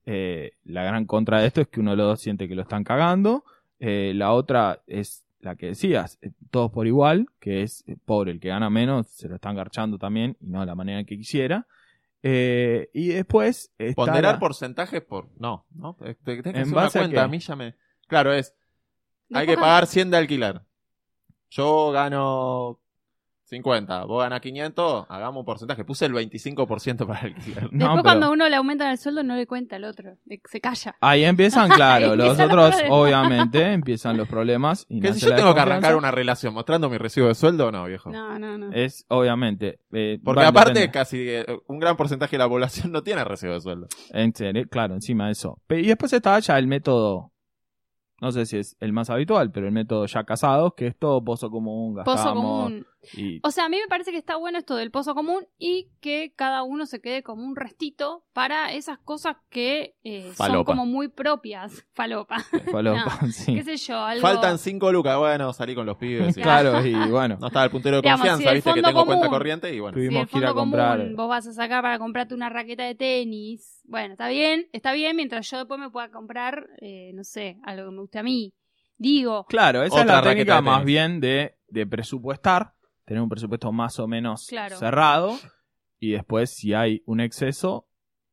[0.05, 2.61] Eh, la gran contra de esto es que uno de los dos siente que lo
[2.61, 3.43] están cagando.
[3.79, 8.32] Eh, la otra es la que decías, eh, todos por igual, que es eh, pobre,
[8.32, 11.17] el que gana menos se lo están garchando también y no de la manera que
[11.17, 11.65] quisiera.
[12.21, 15.30] Eh, y después Ponderar la- porcentajes por.
[15.39, 15.95] No, no.
[15.95, 17.15] Te, te- tenés que ¿En hacer una a cuenta.
[17.15, 17.19] qué?
[17.21, 17.75] A mí ya me.
[18.08, 18.54] Claro, es.
[19.34, 20.62] Hay que pagar 100 de alquiler.
[21.52, 22.80] Yo gano
[23.49, 24.05] 50.
[24.05, 25.05] Vos ganás 500.
[25.09, 25.83] Hagamos un porcentaje.
[25.83, 27.63] Puse el 25% para el alquiler.
[27.63, 30.12] No, Después pero- cuando uno le aumenta el sueldo no le cuenta al otro,
[30.45, 30.95] se calla.
[31.01, 34.85] Ahí empiezan, claro, los Empiezan otros, obviamente, empiezan los problemas.
[34.89, 37.71] Y Que si yo tengo que arrancar una relación mostrando mi recibo de sueldo o
[37.71, 38.12] no, viejo.
[38.12, 38.71] No, no, no.
[38.71, 39.79] Es, obviamente.
[39.91, 40.91] eh, Porque aparte, depende.
[40.91, 43.88] casi eh, un gran porcentaje de la población no tiene recibo de sueldo.
[44.12, 45.59] En serio, claro, encima de eso.
[45.69, 47.31] Y después está ya el método,
[48.21, 51.23] no sé si es el más habitual, pero el método ya casados, que es todo
[51.23, 52.21] pozo común, gastamos.
[52.21, 52.86] Pozo común.
[53.13, 55.88] Y, O sea, a mí me parece que está bueno esto del pozo común y
[56.01, 60.86] que cada uno se quede como un restito para esas cosas que eh, son como
[60.86, 61.86] muy propias.
[61.93, 62.39] Falopa.
[62.69, 63.55] falopa, sí.
[63.55, 63.97] ¿Qué sé yo?
[63.99, 64.21] Algo...
[64.21, 65.17] Faltan 5 lucas.
[65.17, 66.38] Bueno, salí con los pibes.
[66.38, 68.73] y- Claro, y bueno, No estaba el puntero de Digamos, confianza, si el viste que
[68.82, 69.95] fondo tengo cuenta común- corriente y bueno.
[69.97, 72.36] Si Tuvimos el que ir a fondo comprar- común vos vas a sacar para comprarte
[72.36, 76.67] una raqueta de tenis, bueno, está bien, está bien, mientras yo después me pueda comprar,
[76.82, 78.54] eh, no sé, algo que me guste a mí.
[78.97, 82.73] Digo, claro, esa Otra es la raqueta técnica más bien de, de presupuestar,
[83.06, 84.75] tener un presupuesto más o menos Claro.
[84.78, 85.38] cerrado.
[85.99, 87.88] y después si hay un exceso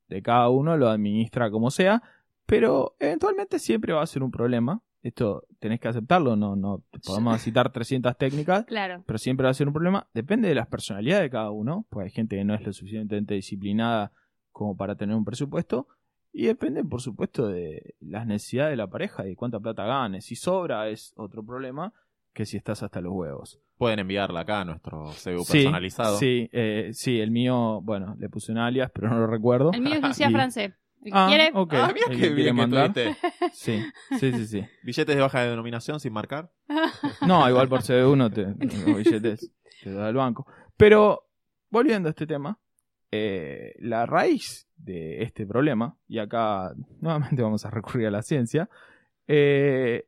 [0.08, 2.00] de cada uno lo administra como sea,
[2.46, 4.80] pero eventualmente siempre va a ser un problema.
[5.02, 9.02] Esto tenés que aceptarlo, no, no podemos citar 300 técnicas, Claro.
[9.06, 10.08] pero siempre va a ser un problema.
[10.14, 13.34] Depende de las personalidades de cada uno, porque hay gente que no es lo suficientemente
[13.34, 14.12] disciplinada
[14.56, 15.86] como para tener un presupuesto.
[16.32, 20.24] Y depende, por supuesto, de las necesidades de la pareja y de cuánta plata ganes.
[20.24, 21.92] Si sobra es otro problema
[22.32, 23.60] que si estás hasta los huevos.
[23.76, 26.18] Pueden enviarla acá a nuestro CBU Sí, personalizado.
[26.18, 29.72] Sí, eh, sí, el mío, bueno, le puse un alias, pero no lo recuerdo.
[29.72, 30.72] El mío es Lucía Y- Francés.
[31.02, 31.50] ¿El que Ah, quiere?
[31.54, 31.74] ok.
[31.74, 32.92] Ah, mira qué bien que mandar.
[32.94, 33.14] tuviste.
[33.52, 33.82] Sí,
[34.18, 34.66] sí, sí, sí.
[34.82, 36.50] Billetes de baja denominación sin marcar.
[37.26, 40.46] No, igual por CBU no te los billetes te da el banco.
[40.78, 41.28] Pero,
[41.70, 42.58] volviendo a este tema,
[43.10, 48.68] eh, la raíz de este problema, y acá nuevamente vamos a recurrir a la ciencia,
[49.26, 50.06] eh,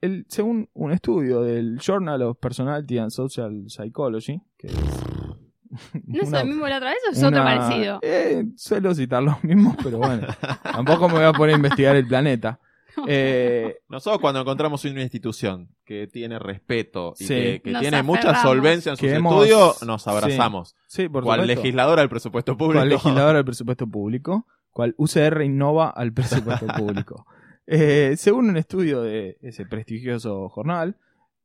[0.00, 4.74] el- según un estudio del Journal of Personality and Social Psychology, que es
[6.06, 7.98] ¿No es el mismo la otra vez o es otro parecido?
[8.02, 10.26] eh, suelo citar los mismos, pero bueno,
[10.62, 12.60] tampoco me voy a poner a investigar el planeta.
[13.08, 17.34] Eh, Nosotros cuando encontramos una institución que tiene respeto y Sí.
[17.34, 20.76] que, tiene mucha solvencia en sus Que hemos- estudios, nos abrazamos.
[20.86, 21.60] sí, por Cual supuesto.
[21.62, 22.78] legislador al presupuesto público.
[22.80, 26.66] cual legislador al presupuesto público, cual UCR innova al presupuesto
[27.06, 27.26] público.
[27.66, 30.96] Eh, según un estudio de ese prestigioso jornal,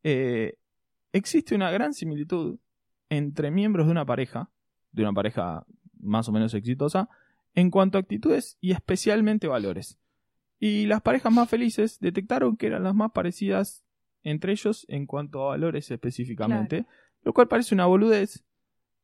[0.04, 0.56] eh,
[1.14, 2.60] existe una gran similitud
[3.10, 4.50] entre miembros de una pareja,
[4.92, 5.66] de una pareja
[6.00, 7.10] más o menos exitosa,
[7.56, 9.98] en cuanto a actitudes y especialmente valores.
[10.60, 13.84] Y las parejas más felices detectaron que eran las más parecidas
[14.24, 16.86] entre ellos en cuanto a valores específicamente,
[17.24, 18.44] lo cual parece una boludez,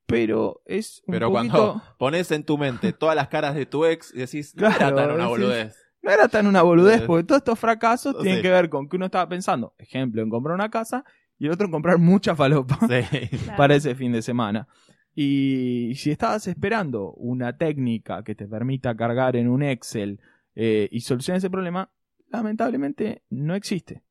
[0.06, 1.54] pero es un Pero poquito...
[1.54, 4.78] cuando pones en tu mente todas las caras de tu ex y decís, no era
[4.78, 5.82] Claro, tan una decís- boludez.
[6.04, 8.24] No era tan una boludez, porque todos estos fracasos sí.
[8.24, 11.04] tienen que ver con que uno estaba pensando, ejemplo, en comprar una casa
[11.39, 13.28] y el otro en comprar mucha falopa Sí.
[13.38, 13.58] Claro.
[13.58, 14.68] para ese fin de semana.
[15.15, 20.20] Y si estabas esperando una técnica que te permita cargar en un Excel
[20.56, 21.91] eh, y solucionar ese problema,
[22.30, 24.04] lamentablemente no existe.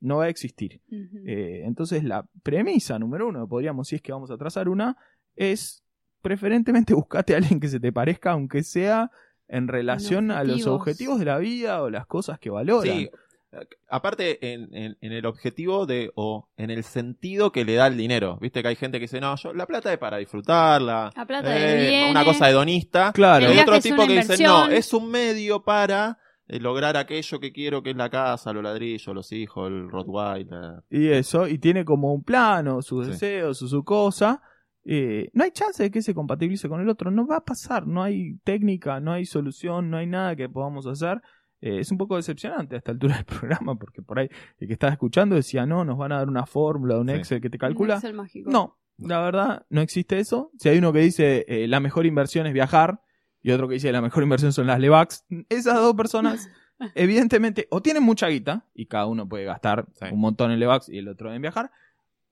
[0.00, 0.80] No va a existir.
[1.26, 4.96] Eh, entonces la premisa número uno, podríamos, si es que vamos a trazar una,
[5.36, 5.82] es
[6.22, 9.10] preferentemente buscate a alguien que se te parezca, aunque sea
[9.48, 10.80] en relación a los objetivos.
[10.80, 12.96] objetivos de la vida o las cosas que valoran.
[12.96, 13.10] Sí.
[13.88, 17.96] Aparte, en, en- en el objetivo de, o en el sentido que le da el
[17.96, 18.38] dinero.
[18.40, 21.10] Viste que hay gente que dice, no, yo la plata es para disfrutarla.
[21.16, 22.10] La plata eh, viene.
[22.12, 23.12] una cosa hedonista.
[23.12, 23.46] Claro.
[23.48, 27.52] Hay otro es tipo que dice, no, es un medio para eh, lograr aquello que
[27.52, 30.82] quiero, que es la casa, los ladrillos, los hijos, el Rottweiler.
[30.88, 33.12] Y eso, y tiene como un plano, sus Sí.
[33.12, 34.42] deseos, su, su cosa.
[34.84, 37.86] Eh, no hay chance de que se compatibilice con el otro, no va a pasar,
[37.86, 41.20] no hay técnica, no hay solución, no hay nada que podamos hacer.
[41.60, 43.24] Eh, es un poco decepcionante a esta altura del
[43.64, 46.46] programa, porque por ahí el que estaba escuchando decía, no, nos van a dar una
[46.46, 47.14] fórmula, un Sí.
[47.14, 47.94] Excel que te Un calcula.
[47.94, 48.50] Excel mágico.
[48.50, 50.50] No, la verdad, no existe eso.
[50.58, 53.00] Si hay uno que dice eh, la mejor inversión es viajar
[53.42, 56.48] y otro que dice la mejor inversión son las Levax, esas dos personas,
[56.94, 60.06] evidentemente, o tienen mucha guita y cada uno puede gastar Sí.
[60.12, 61.70] un montón en Levax y el otro en viajar,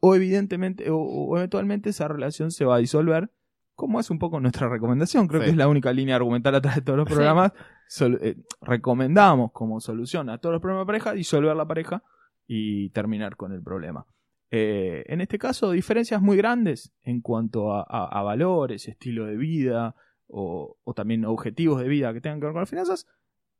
[0.01, 3.31] o evidentemente, o, o eventualmente esa relación se va a disolver,
[3.79, 5.29] como es un poco nuestra recomendación.
[5.29, 5.45] Creo Sí.
[5.47, 7.53] que es la única línea argumental a través de todos los programas.
[8.01, 12.03] Eh, recomendamos como solución a todos los problemas de pareja disolver la pareja
[12.49, 14.05] y terminar con el problema.
[14.51, 19.37] Eh, en este caso, diferencias muy grandes en cuanto a, a- a valores, estilo de
[19.37, 19.95] vida
[20.27, 23.07] o, o también objetivos de vida que tengan que ver con las finanzas,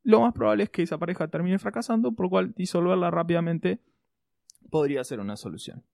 [0.03, 3.79] lo más probable es que esa pareja termine fracasando, por lo cual disolverla rápidamente
[4.69, 5.85] podría ser una solución.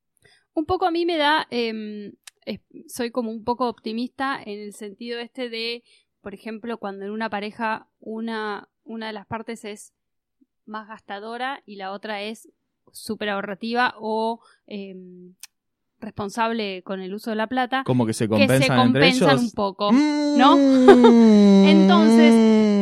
[0.55, 2.13] Un poco a mí me da, eh,
[2.47, 5.83] es- soy como un poco optimista en el sentido este de,
[6.21, 9.93] por ejemplo, cuando en una pareja una, una de las partes es
[10.67, 12.49] más gastadora y la otra es
[12.93, 14.95] súper ahorrativa o eh,
[16.01, 19.39] responsable con el uso de la plata, Como que se que compensan, se entre compensan
[19.39, 19.91] un poco.
[19.93, 20.57] ¿no?
[21.67, 22.35] Entonces,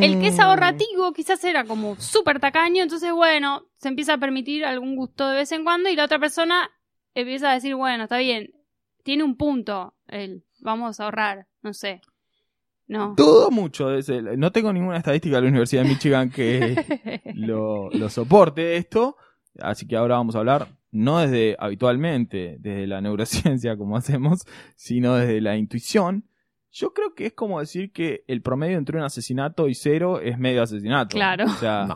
[0.05, 4.64] El que es ahorrativo quizás era como súper tacaño, entonces bueno, se empieza a permitir
[4.64, 6.70] algún gusto de vez en cuando y la otra persona
[7.14, 8.53] empieza a decir, bueno, está bien,
[9.02, 12.00] tiene un punto, él, vamos a ahorrar, no sé.
[12.88, 13.14] No.
[13.16, 14.20] Dudo mucho de ese.
[14.20, 19.16] No tengo ninguna estadística de la Universidad de Michigan que lo, lo soporte esto.
[19.60, 24.44] Así que ahora vamos a hablar, no desde habitualmente, desde la neurociencia como hacemos,
[24.76, 26.24] sino desde la intuición.
[26.70, 30.38] Yo creo que es como decir que el promedio entre un asesinato y cero es
[30.38, 31.14] medio asesinato.
[31.14, 31.44] Claro.
[31.44, 31.86] O sea,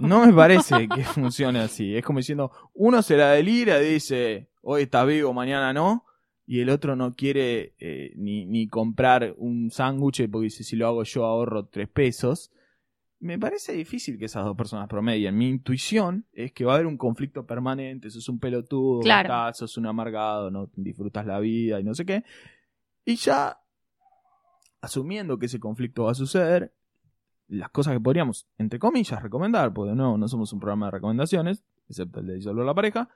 [0.00, 1.96] no, me parece que funcione así.
[1.96, 6.04] Es como diciendo, uno se la delira y dice, hoy está vivo, mañana no.
[6.46, 10.86] Y el otro no quiere eh, ni, ni comprar un sándwich porque dice, si lo
[10.86, 12.52] hago yo ahorro tres pesos.
[13.18, 15.36] Me parece difícil que esas dos personas promedien.
[15.36, 18.10] Mi intuición es que va a haber un conflicto permanente.
[18.10, 19.28] Sos un pelotudo, Claro.
[19.28, 22.24] gastás, sos un amargado, no disfrutas la vida y no sé qué.
[23.04, 23.58] Y ya
[24.80, 26.72] asumiendo que ese conflicto va a suceder,
[27.48, 31.64] las cosas que podríamos, entre comillas, recomendar, porque no, no somos un programa de recomendaciones,
[31.88, 33.08] excepto el de disolver la pareja,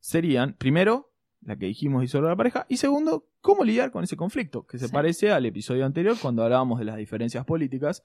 [0.00, 1.10] serían, primero,
[1.42, 4.88] la que dijimos disolver la pareja, y segundo, cómo lidiar con ese conflicto, que se
[4.88, 4.92] Sí.
[4.92, 8.04] parece al episodio anterior cuando hablábamos de las diferencias políticas,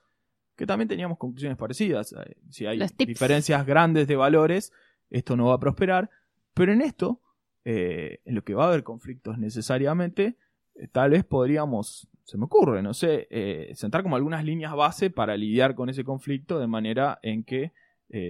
[0.56, 2.14] que también teníamos conclusiones parecidas.
[2.14, 4.72] Eh, Si hay diferencias grandes de valores,
[5.10, 6.10] esto no va a prosperar,
[6.54, 7.20] pero en esto,
[7.66, 10.36] eh, en lo que va a haber conflictos necesariamente,
[10.76, 15.10] eh, tal vez podríamos, se me ocurre, no sé, eh, sentar como algunas líneas base
[15.10, 17.72] para lidiar con ese conflicto de manera en que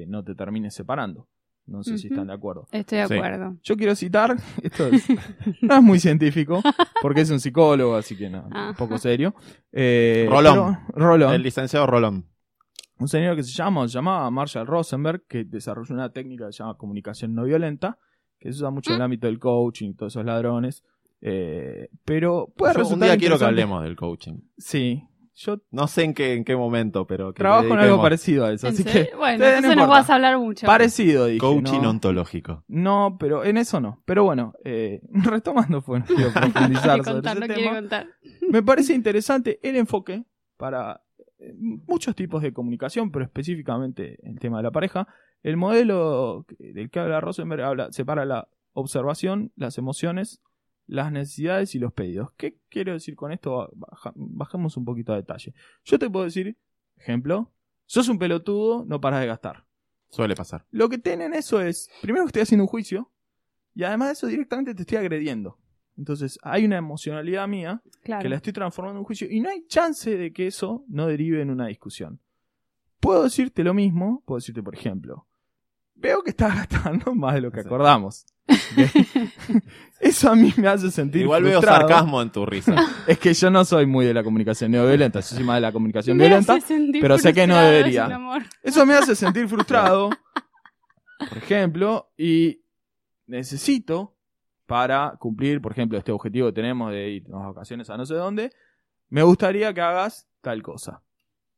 [0.07, 1.27] no te termines separando.
[1.67, 2.67] No sé si están de acuerdo.
[2.71, 3.13] Estoy de Sí.
[3.13, 3.57] acuerdo.
[3.63, 5.05] Yo quiero citar, esto es-
[5.61, 6.61] no es muy científico,
[7.01, 8.69] porque es un psicólogo, así que no, Ajá.
[8.71, 9.33] un poco serio.
[9.71, 10.77] Eh, Rolón.
[10.93, 11.33] pero- Rolón.
[11.33, 12.25] El licenciado Rolón.
[12.99, 16.59] Un señor que se llama, se llamaba Marshall Rosenberg, que desarrolló una técnica que se
[16.59, 17.97] llama comunicación no violenta,
[18.39, 20.83] que se usa mucho en el ámbito del coaching y todos esos ladrones.
[21.23, 24.39] eh, pero puede Yo un resultar día quiero que hablemos del coaching.
[24.57, 25.03] Sí,
[25.41, 28.51] yo No sé en qué, en qué momento, pero que trabajo en algo parecido a
[28.53, 29.09] eso, ¿En así serio?
[29.11, 29.99] que bueno, no entonces no importa.
[30.01, 30.65] vas a hablar mucho.
[30.67, 31.39] parecido dije.
[31.39, 31.89] Coaching ¿no?
[31.91, 32.63] ontológico.
[32.67, 34.01] No, pero en eso no.
[34.05, 37.71] Pero bueno, eh, retomando, no quiero Quiere profundizar sobre contar, ese no tema.
[37.75, 38.07] contar.
[38.49, 40.23] Me parece interesante el enfoque
[40.57, 41.01] para
[41.39, 45.07] eh, muchos tipos de comunicación, pero específicamente el tema de la pareja.
[45.43, 50.39] El modelo del que habla Rosenberg habla, separa la observación, las emociones,
[50.91, 52.31] las necesidades y los pedidos.
[52.35, 53.71] ¿Qué quiero decir con esto?
[53.75, 55.53] Baja- bajemos un poquito a detalle.
[55.85, 56.57] Yo te puedo decir,
[56.97, 57.51] ejemplo,
[57.85, 59.65] sos un pelotudo, no paras de gastar.
[60.09, 60.65] Suele pasar.
[60.71, 63.09] Lo que tienen eso es, primero que estoy haciendo un juicio,
[63.73, 65.57] y además de eso directamente te estoy agrediendo.
[65.97, 68.21] Entonces hay una emocionalidad mía Claro.
[68.23, 71.07] que la estoy transformando en un juicio y no hay chance de que eso no
[71.07, 72.19] derive en una discusión.
[72.99, 75.25] Puedo decirte lo mismo, puedo decirte, por ejemplo,
[76.01, 77.67] veo que estás gastando más de lo que Sí.
[77.67, 78.25] acordamos.
[79.99, 82.75] eso a mí me hace sentir Igual veo sarcasmo en tu risa.
[83.07, 85.61] Es que yo no soy muy de la comunicación no violenta, yo soy más de
[85.61, 86.57] la comunicación Me violenta.
[86.99, 88.09] pero sé que no debería.
[88.63, 90.09] Eso me hace sentir frustrado,
[91.29, 92.61] por ejemplo, y
[93.27, 94.17] necesito
[94.65, 98.15] para cumplir, por ejemplo, este objetivo que tenemos de ir unas vacaciones a no sé
[98.15, 98.51] dónde,
[99.09, 101.01] me gustaría que hagas tal cosa.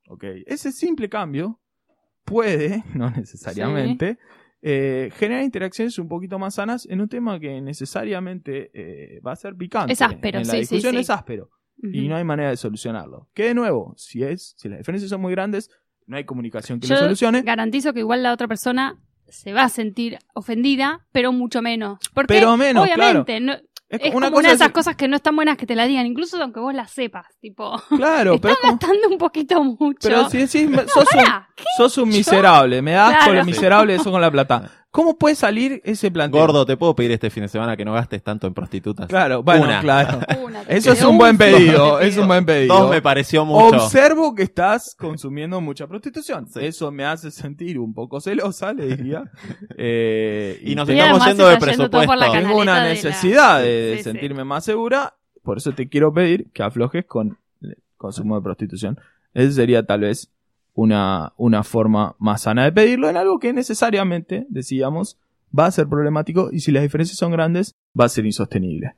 [0.09, 0.23] ¿Ok?
[0.45, 1.59] Ese simple cambio
[2.25, 4.17] puede, no necesariamente,
[4.61, 9.35] eh, generar interacciones un poquito más sanas en un tema que necesariamente eh, va a
[9.35, 9.93] ser picante.
[9.93, 10.99] Es áspero, en la sí, sí, discusión sí.
[11.01, 11.49] es áspero
[11.81, 13.27] y no hay manera de solucionarlo.
[13.33, 15.69] Que de nuevo, si es, si las diferencias son muy grandes,
[16.05, 17.41] no hay comunicación que Yo lo solucione.
[17.41, 21.99] Garantizo que igual la otra persona se va a sentir ofendida, pero mucho menos.
[22.13, 23.57] Porque, Pero menos, obviamente, no-
[23.89, 25.65] Es es una como cosa una de es- esas cosas que no están buenas que
[25.67, 27.25] te la digan, incluso aunque vos las sepas.
[27.39, 29.99] Tipo, Claro, pero estás gastando un poquito mucho.
[30.01, 31.63] pero si decís, sos un, Pará, ¿qué?
[31.77, 33.33] sos un miserable, me das Claro.
[33.33, 34.69] lo miserable eso con la plata.
[34.93, 36.39] ¿Cómo puede salir ese planteo?
[36.39, 39.07] Gordo, ¿te puedo pedir este fin de semana que no gastes tanto en prostitutas?
[39.07, 39.81] Claro, bueno, Una.
[39.81, 40.19] claro.
[40.45, 42.77] Una, Eso es un buen pedido, es un buen pedido.
[42.79, 43.75] Dos me pareció mucho.
[43.83, 46.47] Observo que estás consumiendo mucha prostitución.
[46.47, 46.59] Sí.
[46.61, 49.23] Eso me hace sentir un poco celosa, le diría.
[49.77, 51.89] Eh, Y nos Y estamos yendo de presupuesto.
[51.89, 54.03] tengo una canaleta de la- necesidad de, sí.
[54.03, 58.99] sentirme más segura, por eso te quiero pedir que aflojes con el consumo de prostitución.
[59.33, 60.29] Esa sería tal vez
[60.73, 65.19] una, una forma más sana de pedirlo en algo que necesariamente, decíamos,
[65.57, 68.95] va a ser problemático y si las diferencias son grandes, va a ser insostenible.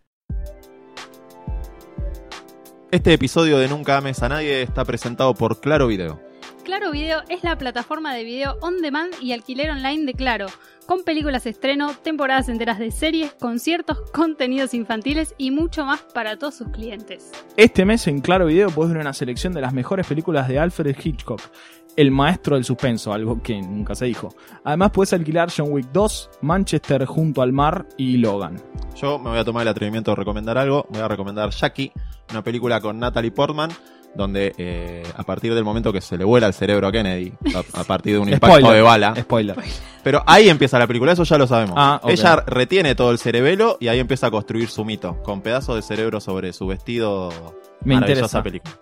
[2.92, 6.22] Este episodio de Nunca Ames a Nadie está presentado por Claro Video.
[6.64, 10.48] Claro Video es la plataforma de video on demand y alquiler online de Claro,
[10.86, 16.56] con películas estreno, temporadas enteras de series, conciertos, contenidos infantiles y mucho más para todos
[16.56, 17.32] sus clientes.
[17.58, 20.96] Este mes en Claro Video puedes ver una selección de las mejores películas de Alfred
[21.02, 21.42] Hitchcock,
[21.96, 24.30] el maestro del suspenso, algo que nunca se dijo.
[24.64, 28.62] Además puedes alquilar John Wick 2, Manchester junto al mar y Logan.
[28.96, 30.86] Yo me voy a tomar el atrevimiento de recomendar algo.
[30.90, 31.92] Voy a recomendar Jackie,
[32.32, 33.72] una película con Natalie Portman,
[34.16, 37.82] donde eh, a partir del momento que se le vuela el cerebro a Kennedy, a,
[37.82, 38.74] a partir de un impacto Spoiler.
[38.76, 39.56] de bala, Spoiler.
[40.04, 41.76] pero ahí empieza la película, eso ya lo sabemos.
[41.78, 42.10] Ah, ok.
[42.12, 45.82] Ella retiene todo el cerebelo y ahí empieza a construir su mito, con pedazos de
[45.82, 47.30] cerebro sobre su vestido.
[47.84, 48.44] Me Maravillosa interesa.
[48.44, 48.74] película.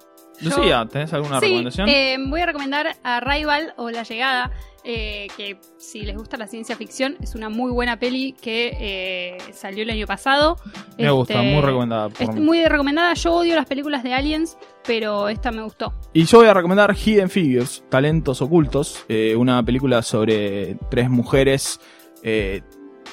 [0.42, 1.90] Lucía, ¿tenés alguna sí, recomendación?
[1.90, 4.52] eh, voy a recomendar Arrival o La Llegada,
[4.84, 9.38] eh, que si les gusta la ciencia ficción es una muy buena peli que eh,
[9.54, 10.58] salió el año pasado.
[10.98, 12.10] Me gusta, Este, muy recomendada.
[12.10, 12.42] por Es mí.
[12.42, 15.94] muy recomendada, yo odio las películas de aliens, pero esta me gustó.
[16.14, 21.80] Y yo voy a recomendar Hidden Figures, Talentos Ocultos, eh, una película sobre tres mujeres
[22.24, 22.62] eh,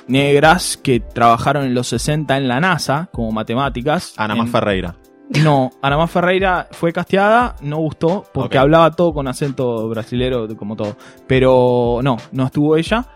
[0.06, 4.14] negras que trabajaron en los 60 en la NASA como matemáticas.
[4.16, 4.96] Ana En- Más Ferreira.
[5.44, 10.96] No, Ana Ferreira fue casteada, no gustó, porque hablaba todo con acento brasilero, como todo.
[11.28, 13.06] Pero no, no estuvo ella.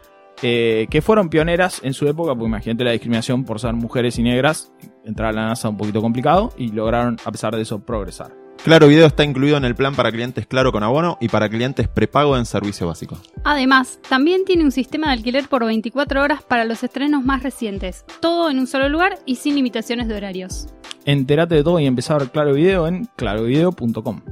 [0.43, 4.23] eh, que fueron pioneras en su época, porque imagínate la discriminación por ser mujeres y
[4.23, 4.73] negras,
[5.05, 8.44] entrar a la NASA un poquito complicado, y lograron, a pesar de eso, progresar.
[8.65, 11.87] Claro Video está incluido en el plan para clientes Claro con abono y para clientes
[11.87, 13.19] prepago en servicio básico.
[13.45, 18.07] Además, también tiene un sistema de alquiler por 24 horas para los estrenos más recientes.
[18.21, 20.69] Todo en un solo lugar y sin limitaciones de horarios.
[21.05, 24.23] Entérate de todo y empezar a ver Claro Video en clarovideo.com.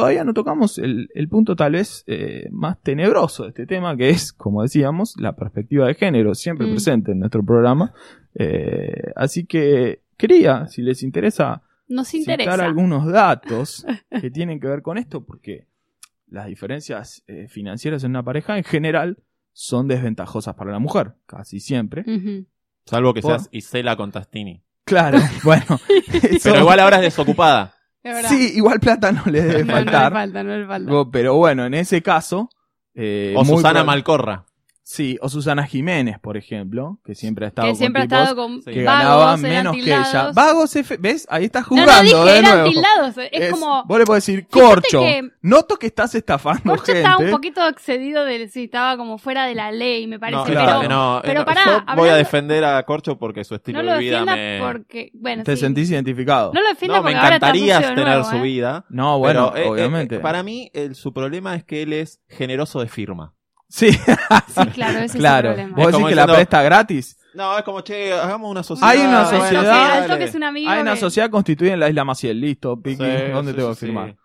[0.00, 4.10] Todavía no tocamos el, el punto tal vez eh, más tenebroso de este tema, que
[4.10, 6.70] es, como decíamos, la perspectiva de género, siempre Mm.
[6.72, 7.92] presente en nuestro programa.
[8.34, 13.86] Eh, así que quería, si les interesa, Nos citar algunos datos
[14.20, 15.66] que tienen que ver con esto, porque
[16.28, 19.18] las diferencias eh, financieras en una pareja en general
[19.52, 22.04] son desventajosas para la mujer, casi siempre.
[22.84, 24.62] Salvo que Por- seas Isela con Tastini.
[24.84, 25.64] Claro, bueno.
[26.22, 27.72] eso- Pero igual ahora es desocupada.
[28.28, 30.12] Sí, igual plata no le debe faltar.
[30.12, 31.10] No le falta, no le falta.
[31.10, 32.48] Pero bueno, en ese caso.
[32.94, 34.44] eh, O Susana Malcorra.
[34.88, 38.18] Sí, o Susana Jiménez, por ejemplo, que siempre ha estado que con siempre ha tipos
[38.20, 40.30] estado con que que vagos, ganaban eran menos que ella.
[40.32, 41.26] Vagos, F- ¿ves?
[41.28, 42.70] Ahí estás No, jugando no de dije, eran nuevo.
[42.70, 43.14] tildados.
[43.32, 43.84] Es, como...
[43.84, 45.00] Vos le podés decir, corcho.
[45.00, 47.00] que- Noto que estás estafando Corcho gente.
[47.00, 50.38] estaba un poquito excedido de si estaba como fuera de la ley, me parece.
[50.38, 50.78] No, claro.
[50.82, 53.86] pero no, pero eh, pará, yo voy a defender a Corcho porque su estilo no
[53.86, 54.60] lo de vida defienda me...
[54.72, 55.10] porque.
[55.14, 55.62] Bueno, Te sí.
[55.62, 56.52] sentís identificado.
[56.54, 58.40] No lo defienda No, me porque ahora está encantaría de tener nuevo, su ¿eh?
[58.42, 58.84] vida.
[58.88, 60.20] No, bueno, pero, eh, eh, obviamente.
[60.20, 63.32] para mí, el- su problema es que él es generoso de firma.
[63.68, 63.90] Sí,
[64.48, 65.50] Sí, claro, ese claro.
[65.52, 65.76] es el problema.
[65.84, 67.18] Vos decís que la diciendo- presta gratis.
[67.34, 68.90] No, es como, che, hagamos una sociedad.
[68.90, 70.70] Hay una bueno, sociedad- toque es un amigo.
[70.70, 72.40] Hay una que- sociedad constituida en la isla Maciel.
[72.40, 73.04] Listo, Piqui.
[73.04, 74.16] Sí, ¿Dónde sí, tengo sí, que firmar?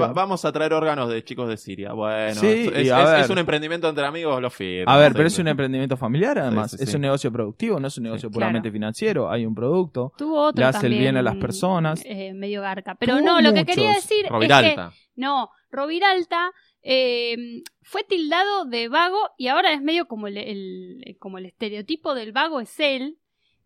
[0.00, 1.92] Va- vamos a traer órganos de chicos de Siria.
[1.92, 3.20] Bueno, Sí, es, a es- ver.
[3.20, 4.90] es un emprendimiento entre amigos, lo firmo.
[4.90, 6.70] A ver, Sí, pero es un emprendimiento familiar, además.
[6.70, 8.32] Sí, sí, Es un negocio productivo, no es un negocio Sí.
[8.32, 8.72] puramente Claro.
[8.72, 9.30] financiero.
[9.30, 10.12] Hay un producto.
[10.16, 12.00] Tuvo otro le hace el también, bien a las personas.
[12.06, 12.94] eh, medio garca.
[12.94, 14.02] Pero Tuvo no, lo que quería muchos.
[14.08, 14.76] decir es que.
[15.16, 16.52] No, Roviralta
[16.88, 22.14] eh, fue tildado de vago y ahora es medio como el, el- como el estereotipo
[22.14, 23.18] del vago es él.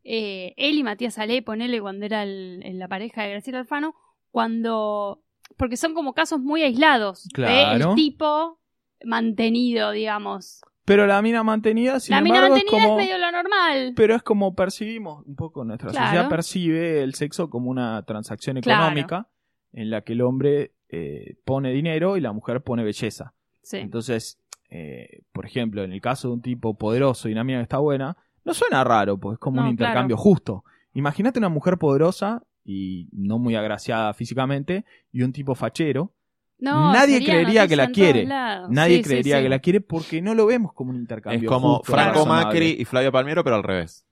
[0.04, 3.94] Eh, él y Matías Ale, ponele cuando era el- en la pareja de Graciela Alfano,
[4.30, 5.22] cuando.
[5.58, 7.24] Porque son como casos muy aislados.
[7.28, 7.90] de Claro.
[7.90, 8.58] el tipo
[9.04, 10.62] mantenido, digamos.
[10.86, 12.98] Pero la mina mantenida, sin la mina embargo, mantenida es como...
[13.00, 13.92] es medio lo normal.
[13.94, 16.06] Pero es como percibimos, un poco nuestra Claro.
[16.06, 18.84] sociedad percibe el sexo como una transacción Claro.
[18.84, 19.28] económica
[19.72, 23.32] en la que el hombre eh, pone dinero y la mujer pone belleza.
[23.62, 23.78] Sí.
[23.78, 24.38] Entonces,
[24.70, 27.78] eh, por ejemplo, en el caso de un tipo poderoso y una mina que está
[27.78, 30.64] buena, no suena raro, pues es como No, un intercambio justo.
[30.94, 36.12] Imagínate una mujer poderosa y no muy agraciada físicamente y un tipo fachero.
[36.58, 38.26] No, Nadie creería que la quiere.
[38.26, 39.42] Nadie Sí, creería sí.
[39.44, 42.44] que la quiere porque no lo vemos como un Es intercambio como justo, Franco razonable.
[42.46, 44.04] Macri y Flavia Palmiero, pero al revés.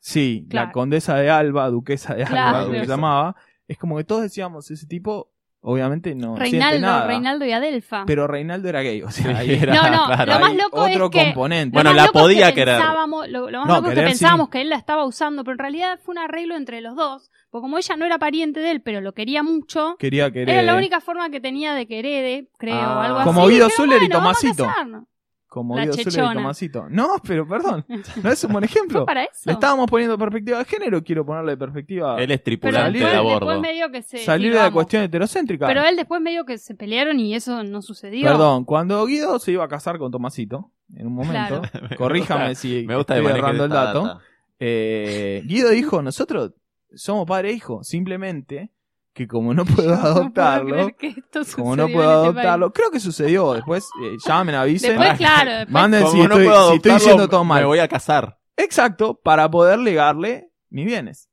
[0.00, 0.66] Sí, Claro.
[0.66, 2.66] la condesa de Alba, duquesa de Alba, Claro.
[2.66, 3.36] como se llamaba.
[3.66, 5.30] Es como que todos decíamos, ese tipo,
[5.66, 7.06] obviamente no siente Reinaldo, nada.
[7.06, 8.04] Reinaldo y Adelfa.
[8.06, 10.32] Pero Reinaldo era gay, o sea, ahí era- no, no, claro.
[10.34, 11.74] lo más loco otro es que componente.
[11.74, 12.80] Bueno, la podía que querer.
[13.28, 14.50] Lo, lo más No, loco es que querer pensábamos sí.
[14.52, 17.30] que él la estaba usando, pero en realidad fue un arreglo entre los dos.
[17.50, 20.62] Porque como ella no era pariente de él, pero lo quería mucho, Quería que era
[20.62, 22.98] la única forma que tenía de que herede, creo, Ah.
[22.98, 23.26] o algo así.
[23.26, 25.06] Como Guido Zuller y bueno, vamos a Tomasito.
[25.54, 26.34] Como la Guido Zuller y.
[26.34, 26.86] Tomasito.
[26.90, 27.86] No, pero perdón,
[28.24, 28.98] no es un buen ejemplo.
[28.98, 29.42] ¿Fue para eso?
[29.44, 32.16] Le estábamos poniendo perspectiva de género, quiero ponerle perspectiva.
[32.20, 33.60] Él es pero tripulante de a después, bordo.
[33.60, 34.18] medio que se...
[34.18, 35.68] salir de la cuestión heterocéntrica.
[35.68, 38.26] Pero él después medio que se pelearon y eso no sucedió.
[38.26, 41.88] Perdón, cuando Guido se iba a casar con Tomasito, en un momento, Claro.
[41.98, 44.02] corríjame si Me gusta estoy errando el dato.
[44.02, 44.20] data.
[44.58, 46.50] Eh, Guido dijo, nosotros
[46.96, 48.70] somos padre e hijo, simplemente
[49.14, 52.66] que como no puedo No puedo adoptarlo, creer que esto como no puedo este adoptarlo,
[52.66, 52.74] país.
[52.76, 55.72] creo que sucedió, después eh, llamen, avisen, Después, claro, después...
[55.72, 57.60] manden si no estoy, puedo si estoy diciendo todo mal.
[57.62, 58.38] Me voy a casar.
[58.56, 61.28] Exacto, para poder legarle mis bienes.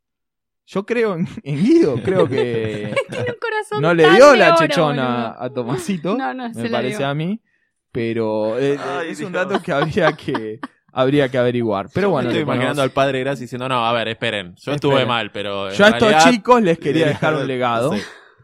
[0.67, 4.58] Yo creo en, en Guido, creo que Tiene un corazón no le dio la oro,
[4.60, 5.41] chechona boludo.
[5.44, 7.41] a Tomasito, No, no, me parece a mí,
[7.91, 10.60] pero eh, Ay, es un dato que habría que
[10.91, 11.89] habría que averiguar.
[11.93, 15.32] Pero bueno, estoy imaginando al padre Gracia diciendo, no, a ver, esperen, yo estuve mal,
[15.32, 17.93] pero Yo a estos chicos les quería dejar un legado.
[17.93, 18.01] Sí,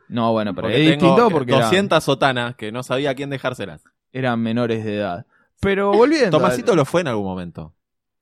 [0.08, 3.30] No, bueno, pero porque es distinto porque eran, 200 sotanas que no sabía a quién
[3.30, 3.84] dejárselas.
[4.12, 5.26] eran menores de edad.
[5.60, 6.38] Pero volviendo.
[6.38, 7.74] Tomasito lo fue en algún momento.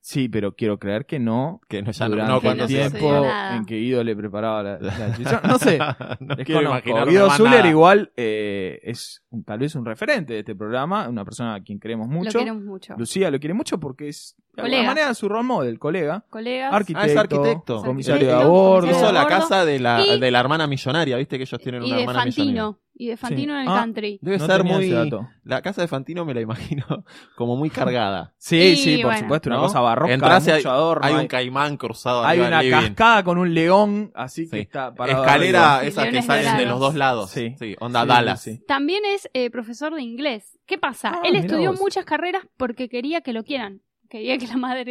[0.08, 1.60] Sí, pero quiero creer que no.
[1.68, 5.40] Que no, ya durante no el cuando tiempo en que Guido le preparaba la, la.
[5.48, 5.78] No sé,
[6.20, 10.54] no quiero imaginarme Guido Zuller igual eh, es un- tal vez un referente de este
[10.54, 12.38] programa, una persona a quien queremos Lo mucho.
[12.38, 12.94] queremos mucho.
[12.96, 14.86] Lucía lo quiere mucho porque es de Colega.
[14.88, 16.72] manera su role model, colega, Colegas.
[16.72, 17.82] arquitecto, Ah, es arquitecto.
[17.82, 18.90] comisario de a bordo.
[18.90, 21.82] Hizo la de casa de la, Y- de la hermana millonaria, viste que ellos tienen
[21.82, 22.62] y una de hermana millonaria.
[22.64, 22.80] Fantino.
[22.98, 23.56] Y de Fantino Sí.
[23.60, 23.78] en el Ah.
[23.80, 24.18] country.
[24.22, 25.10] Debe No ser muy...
[25.44, 26.86] La casa de Fantino me la imagino
[27.36, 28.32] como muy cargada.
[28.38, 29.20] Sí, Y sí, por bueno.
[29.20, 29.62] supuesto, una ¿No?
[29.64, 33.52] cosa barroca, y mucho adorno, Hay hay- un caimán cruzado Hay una cascada con un
[33.52, 37.30] león, así que está parado Escalera, esas que salen de los dos lados.
[37.30, 37.54] Sí.
[37.80, 38.42] onda Sí, Dallas.
[38.42, 38.64] sí, sí.
[38.66, 40.58] También es eh, profesor de inglés.
[40.64, 41.12] ¿Qué pasa?
[41.16, 41.80] Ah, Él estudió vos.
[41.80, 43.82] muchas carreras porque quería que lo quieran.
[44.08, 44.84] Quería que la madre,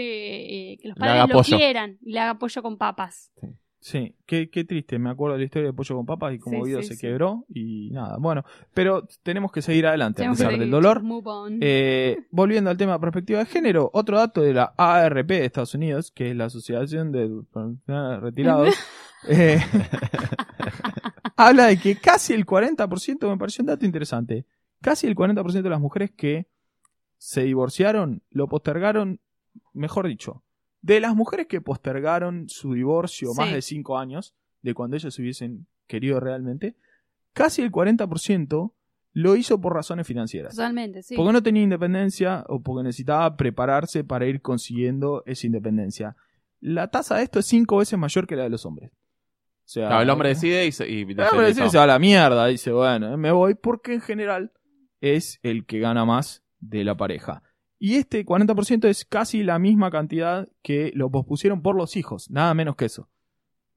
[0.73, 1.57] eh, que los padres lo pollo.
[1.57, 3.31] quieran y le haga pollo con papas.
[3.85, 4.97] Sí, qué, qué triste.
[4.97, 6.93] Me acuerdo de la historia de Pollo con Papas y cómo Sí, Guido sí, se
[6.95, 7.01] sí.
[7.01, 8.17] quebró y nada.
[8.17, 8.43] Bueno,
[8.73, 11.03] pero tenemos que seguir adelante a Tenemos que pesar del dolor.
[11.61, 15.75] Eh, volviendo al tema de perspectiva de género, otro dato de la ARP de Estados
[15.75, 17.29] Unidos, que es la Asociación de
[18.21, 18.73] Retirados,
[19.29, 19.59] eh,
[21.37, 24.47] habla de que casi el 40%, me pareció un dato interesante,
[24.81, 26.47] casi el 40% de las mujeres que
[27.17, 29.19] se divorciaron lo postergaron,
[29.73, 30.43] mejor dicho,
[30.81, 35.67] de las mujeres que postergaron su divorcio más de 5 años, de cuando ellos hubiesen
[35.87, 36.75] querido realmente,
[37.33, 38.71] casi el 40%
[39.13, 40.55] lo hizo por razones financieras.
[40.55, 41.15] Totalmente, sí.
[41.15, 46.15] Porque no tenía independencia o porque necesitaba prepararse para ir consiguiendo esa independencia.
[46.59, 48.91] La tasa de esto es cinco veces mayor que la de los hombres.
[48.91, 51.85] O sea, Claro, el hombre decide y, se, y el dice, hombre decide, se va
[51.85, 52.45] a la mierda.
[52.47, 54.51] Dice, bueno, eh, me voy porque en general
[55.01, 57.41] es el que gana más de la pareja.
[57.77, 62.53] Y este 40% es casi la misma cantidad que lo pospusieron por los hijos, nada
[62.53, 63.09] menos que eso.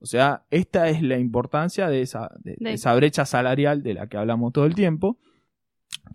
[0.00, 4.16] O sea, esta es la importancia de esa, de- esa brecha salarial de la que
[4.16, 5.18] hablamos todo el tiempo,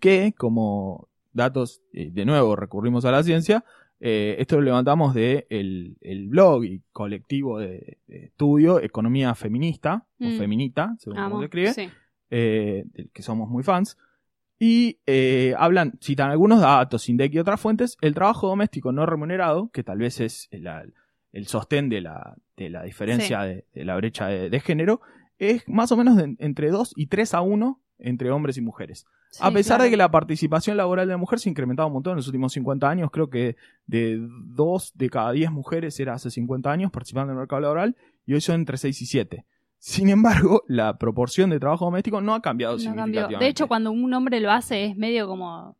[0.00, 3.64] que como datos, eh, de nuevo recurrimos a la ciencia,
[4.00, 10.06] eh, esto lo levantamos de el, el blog y colectivo de, de estudio Economía Feminista,
[10.20, 10.38] o Mm.
[10.38, 11.88] Feminita, según cómo se escribe, sí.
[12.30, 13.98] eh, del que somos muy fans.
[14.58, 19.68] Y eh, hablan, citan algunos datos, INDEC y otras fuentes, el trabajo doméstico no remunerado,
[19.72, 20.84] que tal vez es la-
[21.32, 25.00] el sostén de la, de la diferencia de, de la brecha de, de género,
[25.38, 29.04] es más o menos de- entre 2 y 3 a 1 entre hombres y mujeres.
[29.40, 29.84] a pesar claro.
[29.84, 32.28] de que la participación laboral de la mujer se ha incrementado un montón en los
[32.28, 36.92] últimos 50 años, creo que de 2 de cada 10 mujeres era hace 50 años
[36.92, 37.96] participando en el mercado laboral
[38.26, 39.44] y hoy son entre 6 y 7.
[39.86, 42.94] Sin embargo, la proporción de trabajo doméstico no ha cambiado No cambió.
[42.94, 43.44] significativamente.
[43.44, 45.76] De hecho, cuando un hombre lo hace es medio como...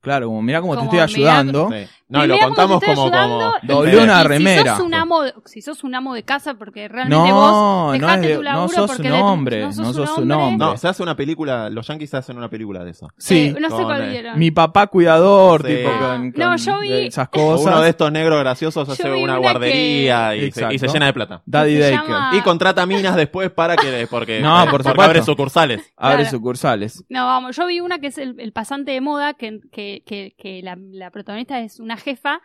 [0.00, 1.68] Claro, como mira cómo te Como, estoy mirá- ayudando.
[1.70, 1.86] Sí.
[2.18, 4.62] No, y lo contamos como, como y- una y remera.
[4.62, 7.52] Si sos un amo de, si sos un amo de casa, porque realmente No, vos
[7.52, 10.18] no, dejate es de- tu no laburo sos porque un hombre, no no sos, sos
[10.18, 10.36] un hombre.
[10.36, 10.66] hombre.
[10.66, 13.08] No, se hace una película, los yankees hacen una película de eso.
[13.18, 14.38] Sí, Eh, no sé con, cuál eh, vieron.
[14.38, 15.76] mi papá cuidador, Sí.
[15.76, 17.66] tipo Ah, con, no, con yo vi- esas cosas.
[17.66, 20.74] uno de estos negros graciosos hace una una guardería y, se, Exacto.
[20.74, 21.42] y se llena de plata.
[21.46, 22.00] Daddy Daker.
[22.00, 25.92] llama- Y contrata minas después para que porque, No, por porque abre sucursales.
[25.96, 26.30] Abre Claro.
[26.30, 27.04] sucursales.
[27.08, 30.34] No, vamos, yo vi una que es el, el pasante de moda, que, que, que,
[30.38, 32.40] que la, la protagonista es una jefa.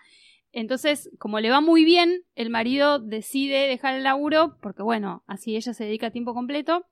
[0.51, 5.55] Entonces, como le va muy bien, el marido decide dejar el laburo, porque bueno, así
[5.55, 6.85] ella se dedica a tiempo completo.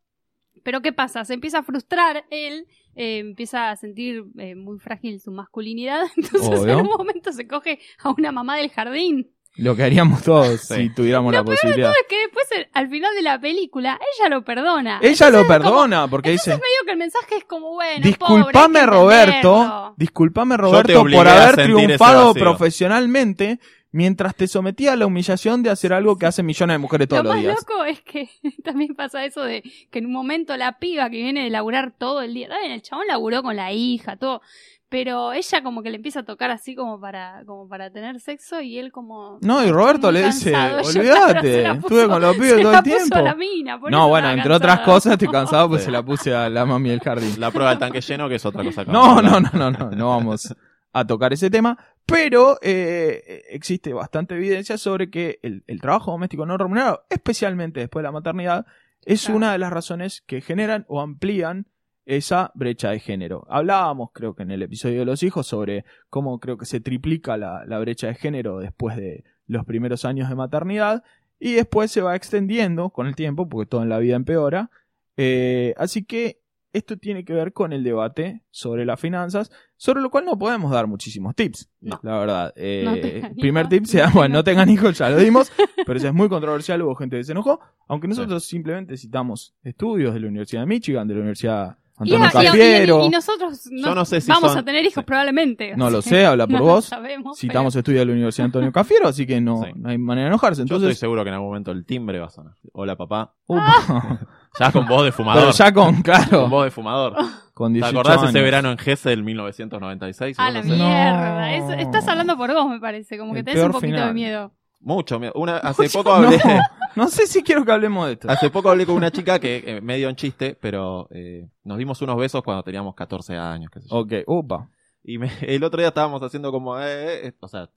[0.63, 1.24] Pero ¿qué pasa?
[1.26, 6.05] Se empieza a frustrar él, eh, empieza a sentir eh, muy frágil su masculinidad.
[6.15, 6.74] Entonces, Obvio.
[6.74, 9.32] en un momento se coge a una mamá del jardín.
[9.58, 10.76] Lo que haríamos todos Sí.
[10.76, 11.91] si tuviéramos la posibilidad.
[11.91, 14.99] Es que después, el- al final de la película, ella lo perdona.
[15.01, 18.51] Ella lo Entonces, como- perdona porque dice, medio que el mensaje es como, bueno, disculpame
[18.82, 19.93] pobre, Roberto, entenderlo".
[19.97, 22.43] disculpame Roberto por haber triunfado vacío".
[22.43, 23.60] profesionalmente
[23.91, 27.24] mientras te sometía a la humillación de hacer algo que hacen millones de mujeres todos
[27.24, 27.55] Lo los más días.
[27.68, 28.30] loco es que
[28.64, 32.22] también pasa eso de que en un momento la piba que viene de laburar todo
[32.22, 34.41] el día, bien, el chabón laburó con la hija, todo,
[34.90, 38.62] pero ella como que le empieza a tocar así como para, como para tener sexo
[38.62, 39.38] y él como...
[39.42, 42.84] No, y Roberto le dice, olvídate, claro, estuve con los pibes se todo la el
[42.84, 43.16] puso tiempo.
[43.18, 45.86] a la mina, por No, eso bueno, entre otras cosas estoy cansado porque Sí.
[45.86, 47.40] se la puse a la mami del jardín.
[47.40, 48.86] La prueba del tanque lleno, que es otra cosa.
[48.86, 50.56] que No, no, no, no, no, no vamos
[50.94, 56.46] a tocar ese tema, pero eh, existe bastante evidencia sobre que el, el trabajo doméstico
[56.46, 58.66] no remunerado, especialmente después de la maternidad,
[59.06, 59.38] es Claro.
[59.38, 61.68] una de las razones que generan o amplían
[62.08, 63.45] esa brecha de género.
[63.49, 67.36] Hablábamos, creo que en el episodio de los hijos, sobre cómo creo que se triplica
[67.38, 71.03] la, la brecha de género después de los primeros años de maternidad
[71.39, 74.72] y después se va extendiendo con el tiempo, porque todo en la vida empeora.
[75.18, 76.39] Eh, así que
[76.74, 80.72] esto tiene que ver con el debate sobre las finanzas, sobre lo cual no podemos
[80.72, 81.99] dar muchísimos tips, No.
[82.03, 82.53] la verdad.
[82.55, 85.51] Eh, No primer tip sea, bueno, no tengan hijos, ya lo dimos,
[85.86, 90.14] pero eso es muy controversial, hubo gente que se enojó, aunque nosotros simplemente citamos estudios
[90.14, 93.68] de la Universidad de Michigan, de la Universidad Y, Antonio y- y- Cafiero, y nosotros
[93.72, 95.06] no, Yo no sé si vamos son- a tener hijos Sí.
[95.06, 95.76] probablemente.
[95.76, 96.86] No lo sé, habla por no vos.
[96.86, 99.72] sabemos, citamos estudios de la Universidad Antonio Cafiero, así que no, Sí.
[99.76, 100.60] no hay manera de enojarse.
[100.60, 102.54] Yo estoy Entonces, seguro que en algún momento el timbre va a sonar.
[102.74, 103.34] Hola, papá.
[103.48, 104.20] upa.
[104.60, 105.41] Ya con voz de fumador.
[105.43, 107.16] pero ya con, Con claro, voz de fumador.
[107.54, 110.39] con ¿Te 18 acordás ese verano en Gese del 1996?
[110.39, 110.78] A la no sé.
[110.78, 110.88] No.
[110.88, 111.80] mierda.
[111.82, 113.18] Estás hablando por vos, me parece.
[113.20, 114.08] Como que tenés un poquito final.
[114.08, 114.52] de miedo.
[114.80, 115.34] Mucho miedo.
[115.36, 116.38] Una, hace poco hablé...
[116.38, 116.60] No,
[117.04, 118.30] no sé si quiero que hablemos de esto.
[118.30, 122.02] Hace poco hablé con una chica que eh, medio en chiste, pero eh, nos dimos
[122.02, 123.96] unos besos cuando teníamos 14 años, qué sé yo.
[123.98, 124.70] Ok, upa.
[125.04, 127.70] Y me- el otro día estábamos haciendo como, eh, eh, o sea,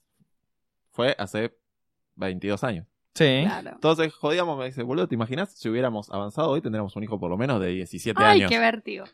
[0.93, 1.57] fue hace
[2.17, 2.87] 22 años.
[3.15, 3.43] Sí.
[3.45, 3.71] Claro.
[3.75, 7.29] Entonces jodíamos, me dice, boludo, ¿te imaginas si hubiéramos avanzado hoy tendríamos un hijo por
[7.31, 8.51] lo menos de 17 Ay, años?
[8.51, 9.05] qué vértigo.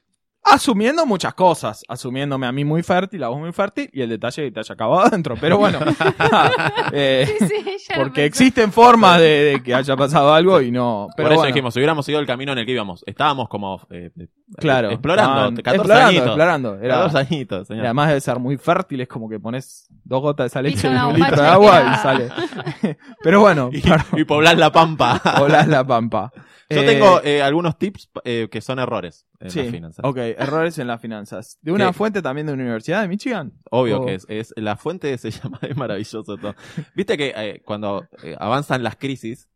[0.53, 4.44] Asumiendo muchas cosas, asumiéndome a mí muy fértil, a vos muy fértil, y el detalle
[4.44, 5.34] que te haya acabado adentro.
[5.40, 5.78] Pero bueno,
[6.92, 7.47] eh, Sí,
[7.78, 11.09] sí, porque existen formas de, de que haya pasado algo y no.
[11.16, 13.49] Pero Por eso bueno, dijimos, si hubiéramos seguido el camino en el que íbamos, estábamos
[13.49, 16.26] como eh, eh, claro, explorando, estaban 14 explorando, añitos.
[16.26, 16.78] explorando.
[16.80, 17.84] Era- 14 añitos, y señor.
[17.86, 20.88] además debe ser muy fértil, es como que pones dos gotas de esa leche Hizo
[20.88, 22.28] en un litro de agua y sale.
[23.22, 23.82] Pero bueno, Y,
[24.20, 25.20] y poblar la pampa.
[25.38, 26.32] volar la pampa.
[26.68, 30.04] Yo Eh, tengo eh, algunos tips eh, que son errores en Sí, las finanzas.
[30.04, 31.58] ok, errores en las finanzas.
[31.62, 31.92] ¿De una ¿Qué?
[31.92, 33.52] fuente también de una universidad de Michigan?
[33.70, 36.54] Obvio que es, es- La fuente se llama, es maravilloso todo.
[36.94, 39.48] Viste que eh, cuando eh, avanzan las crisis,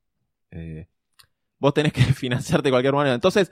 [0.53, 0.87] eh,
[1.59, 3.15] vos tenés que financiarte de cualquier manera.
[3.15, 3.51] Entonces,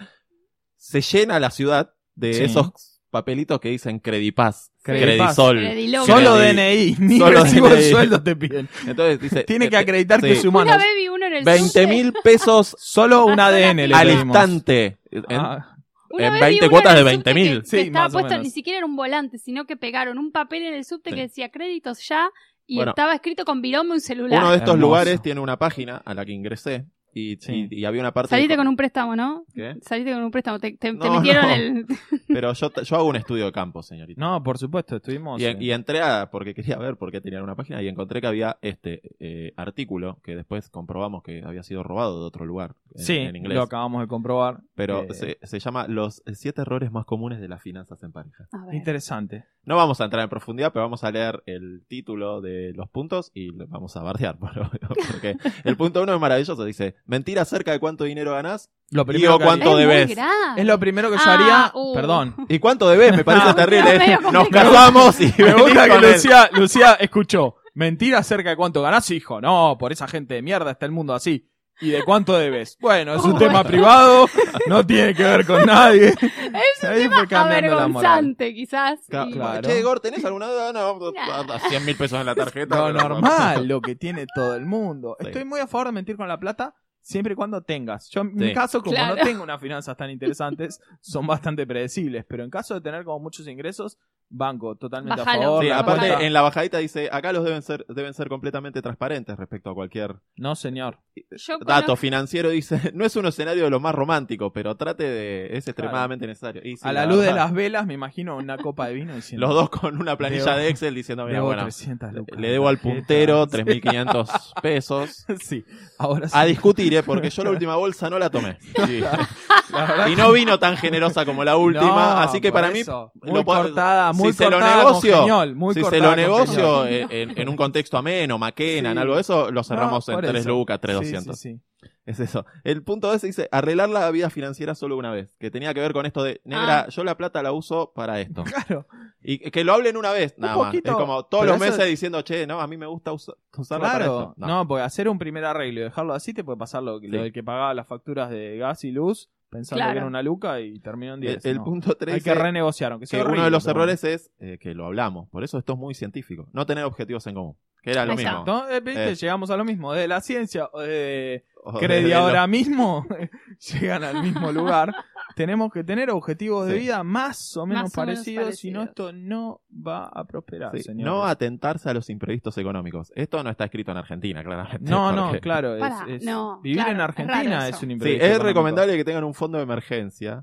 [0.76, 2.44] se llena la ciudad de Sí.
[2.44, 5.56] esos papelitos que dicen Credipaz, Credisol.
[5.58, 6.06] Crediloco.
[6.06, 7.90] Solo DNI, ni Solo recibo de DNI.
[7.90, 8.68] sueldo te piden.
[8.86, 9.44] Entonces dice...
[9.44, 10.38] Tiene que eh, acreditar que sí.
[10.40, 10.70] es humano.
[10.70, 11.86] Una vez vi uno en el 20 subte.
[11.86, 14.24] mil pesos Solo un ADN le al pedimos.
[14.24, 14.98] instante.
[15.10, 15.76] En- Ah,
[16.10, 17.60] Una en vez vi 20 uno cuotas en el de subte 20.000.
[17.62, 18.44] que- Sí, estaba más o puesto, menos.
[18.44, 21.16] ni siquiera era un volante, sino que pegaron un papel en el subte Sí.
[21.16, 22.30] que decía créditos ya
[22.66, 22.90] y Bueno.
[22.92, 24.40] estaba escrito con virome un celular.
[24.40, 24.86] Uno de estos Hermoso.
[24.88, 26.84] lugares tiene una página a la que ingresé
[27.14, 27.68] y, Sí.
[27.70, 28.30] y- y había una parte...
[28.30, 29.44] Saliste de- con un préstamo, ¿no?
[29.54, 29.76] ¿Qué?
[29.82, 30.58] Saliste con un préstamo.
[30.58, 31.54] Te, te- te No, metieron no.
[31.54, 31.86] el.
[32.28, 34.20] Pero yo, yo hago un estudio de campo, señorita.
[34.20, 35.40] No, por supuesto, estuvimos.
[35.40, 38.20] Y, eh, y entré a, porque quería ver por qué tenían una página y encontré
[38.20, 42.74] que había este eh, artículo que después comprobamos que había sido robado de otro lugar
[42.94, 43.56] en, sí, en inglés.
[43.56, 44.60] lo acabamos de comprobar.
[44.74, 48.48] Pero Eh, se, se llama Los siete errores más comunes de las finanzas en pareja.
[48.72, 49.44] Interesante.
[49.64, 53.30] No vamos a entrar en profundidad, pero vamos a leer el título de los puntos
[53.34, 54.38] y vamos a bardear.
[54.38, 54.80] por obvio,
[55.10, 56.64] Porque el punto uno es maravilloso.
[56.64, 60.18] Dice, mentira acerca de cuánto dinero ganás Lo que ¿cuánto es debes?
[60.56, 61.70] Es lo primero que yo Ah, haría.
[61.74, 61.94] uh.
[61.94, 62.34] Perdón.
[62.48, 63.16] y cuánto debes.
[63.16, 63.98] Me parece No, terrible.
[63.98, 67.56] medio Nos casamos y Me gusta que Lucía, Lucía escuchó.
[67.74, 69.40] Mentira acerca de cuánto ganás, hijo.
[69.40, 71.48] No, por esa gente de mierda está el mundo así.
[71.80, 72.76] ¿Y de cuánto debes?
[72.80, 73.82] Bueno, es un Oh, tema bueno.
[73.86, 74.26] no
[74.66, 76.08] no tiene que ver con nadie.
[76.18, 78.10] Es un Ahí tema fue cambiando la moral.
[78.10, 78.98] avergonzante, quizás.
[79.08, 79.62] Ca- y- Claro.
[79.68, 80.72] Che, Gor, ¿tenés alguna duda?
[80.72, 81.54] No, Nah.
[81.54, 82.76] a 100 mil pesos en la tarjeta.
[82.78, 85.16] Lo normal, lo que tiene todo el mundo.
[85.20, 85.26] Sí.
[85.28, 86.74] Estoy muy a favor de mentir con la plata
[87.08, 88.10] siempre y cuando tengas.
[88.10, 89.16] Yo en mi caso, como Claro.
[89.16, 92.24] no tengo unas finanzas tan interesantes, son bastante predecibles.
[92.28, 93.96] Pero en caso de tener como muchos ingresos,
[94.30, 95.40] banco totalmente Bájalo.
[95.40, 95.64] a favor.
[95.64, 99.36] Sí, aparte cuenta- en la bajadita dice, acá los deben ser, deben ser completamente transparentes
[99.36, 100.98] respecto a cualquier No, señor.
[101.30, 102.50] Yo dato conozco- financiero.
[102.50, 106.60] Dice, no es un escenario de lo más romántico, pero trate de, es extremadamente necesario.
[106.64, 109.46] Y sí, a la luz de las velas, me imagino una copa de vino diciendo.
[109.46, 112.38] Los dos con una planilla Debo- de Excel diciendo, mira, bueno, 300 lucas.
[112.38, 113.64] le debo al ¿Qué puntero tal?
[113.64, 115.26] 3.500 pesos.
[115.42, 115.64] Sí,
[115.98, 116.34] ahora sí.
[116.36, 117.02] A discutir, ¿eh?
[117.02, 118.58] porque yo la última bolsa no la tomé.
[118.86, 119.00] Sí.
[119.00, 123.12] La Y no vino tan generosa como la última, No, así que para mí eso.
[123.22, 127.38] lo Muy cortada, muy si se lo con negocio, muy si se lo negocio en,
[127.38, 129.00] en un contexto ameno, Maquena, en Sí.
[129.02, 130.48] algo de eso, lo cerramos No, en por 3 eso.
[130.50, 131.38] lucas, 3 Sí, 200.
[131.38, 131.60] sí, sí.
[132.06, 132.46] Es eso.
[132.64, 135.92] El punto ese dice arreglar la vida financiera solo una vez, que tenía que ver
[135.92, 136.88] con esto de, negra, Ah.
[136.88, 138.44] yo la plata la uso para esto.
[138.66, 138.86] Claro.
[139.22, 140.66] Y que lo hablen una vez, nada más.
[140.66, 143.86] poquito, Es como todos los meses diciendo, che, no, a mí me gusta usa- usarla
[143.88, 144.46] para Claro, esto.
[144.46, 144.66] no.
[144.66, 147.42] porque hacer un primer arreglo y dejarlo así te puede pasar lo, lo del que
[147.42, 149.92] pagaba las facturas de gas y luz pensando Claro.
[149.92, 151.44] que era una luca y terminó en El, 10.
[151.46, 151.64] el no.
[151.64, 154.86] punto 3 Hay que renegociar, aunque que uno de los errores es eh, que lo
[154.86, 155.28] hablamos.
[155.30, 156.48] Por eso esto es muy científico.
[156.52, 157.56] No tener objetivos en común.
[157.88, 158.44] Era lo Ahí mismo.
[158.46, 158.68] ¿No?
[158.68, 159.10] Eh, ¿viste?
[159.10, 159.14] Eh.
[159.14, 163.06] Llegamos a lo mismo, de la ciencia o de O Credi de ahora lo- mismo
[163.72, 164.94] llegan al mismo lugar.
[165.34, 166.80] Tenemos que tener objetivos de Sí.
[166.80, 170.72] vida más o menos Más o menos parecidos, si no esto no va a prosperar,
[170.76, 171.04] Sí, señores.
[171.06, 173.12] no atentarse a los imprevistos económicos.
[173.14, 174.90] Esto no está escrito en Argentina, claramente.
[174.90, 175.74] No, no, porque- claro.
[175.76, 177.84] es- Pará, es- no, vivir claro, en es Argentina es, eso.
[177.84, 178.24] un Sí, imprevisto.
[178.24, 178.46] es económico.
[178.48, 180.42] recomendable que tengan un fondo de emergencia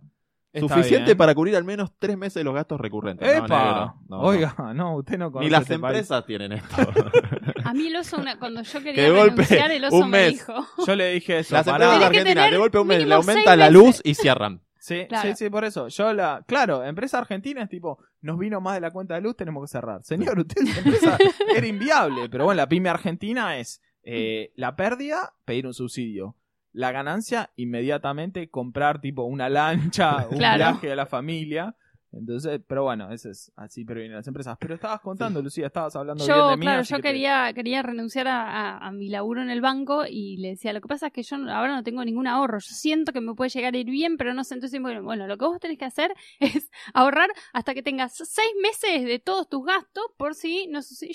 [0.54, 1.18] Está suficiente bien.
[1.18, 3.28] para cubrir al menos tres meses de los gastos recurrentes.
[3.28, 3.58] No, ¡Epa!
[3.66, 3.76] negro,
[4.08, 4.22] no, no.
[4.22, 5.98] Oiga, no, usted no conoce Ni las este país.
[5.98, 6.76] empresas tienen esto.
[7.66, 10.10] A mí el oso, una- cuando yo Que quería de golpe, renunciar, el oso un
[10.10, 10.32] me mes.
[10.34, 10.54] dijo.
[10.88, 11.56] Yo le dije eso.
[11.56, 14.62] las empresas que argentinas tener de golpe un mes le aumenta la luz y cierran.
[14.80, 15.30] Sí, Claro.
[15.30, 15.88] sí, sí, por eso.
[15.88, 19.36] Yo la, claro, empresa argentina es tipo, nos vino más de la cuenta de luz,
[19.36, 20.04] tenemos que cerrar.
[20.04, 21.18] Señor, usted esa empresa
[21.58, 26.36] era inviable, pero bueno, la pyme argentina es eh, la pérdida, pedir un subsidio.
[26.72, 30.58] La ganancia, inmediatamente comprar tipo una lancha, un Claro.
[30.58, 31.76] viaje a la familia.
[32.18, 34.58] Entonces, pero bueno, eso es así previenen las empresas.
[34.60, 36.62] Pero estabas contando, Lucía, estabas hablando bien Yo, de mí.
[36.62, 40.06] claro, yo que te- quería, quería renunciar a, a- a mi laburo en el banco
[40.10, 42.60] y le decía, lo que pasa es que yo no- ahora no tengo ningún ahorro.
[42.60, 44.54] Yo siento que me puede llegar a ir bien, pero no sé.
[44.56, 48.52] Entonces, bueno, bueno, lo que vos tenés que hacer es ahorrar hasta que tengas seis
[48.62, 51.12] meses de todos tus gastos por si no sucede.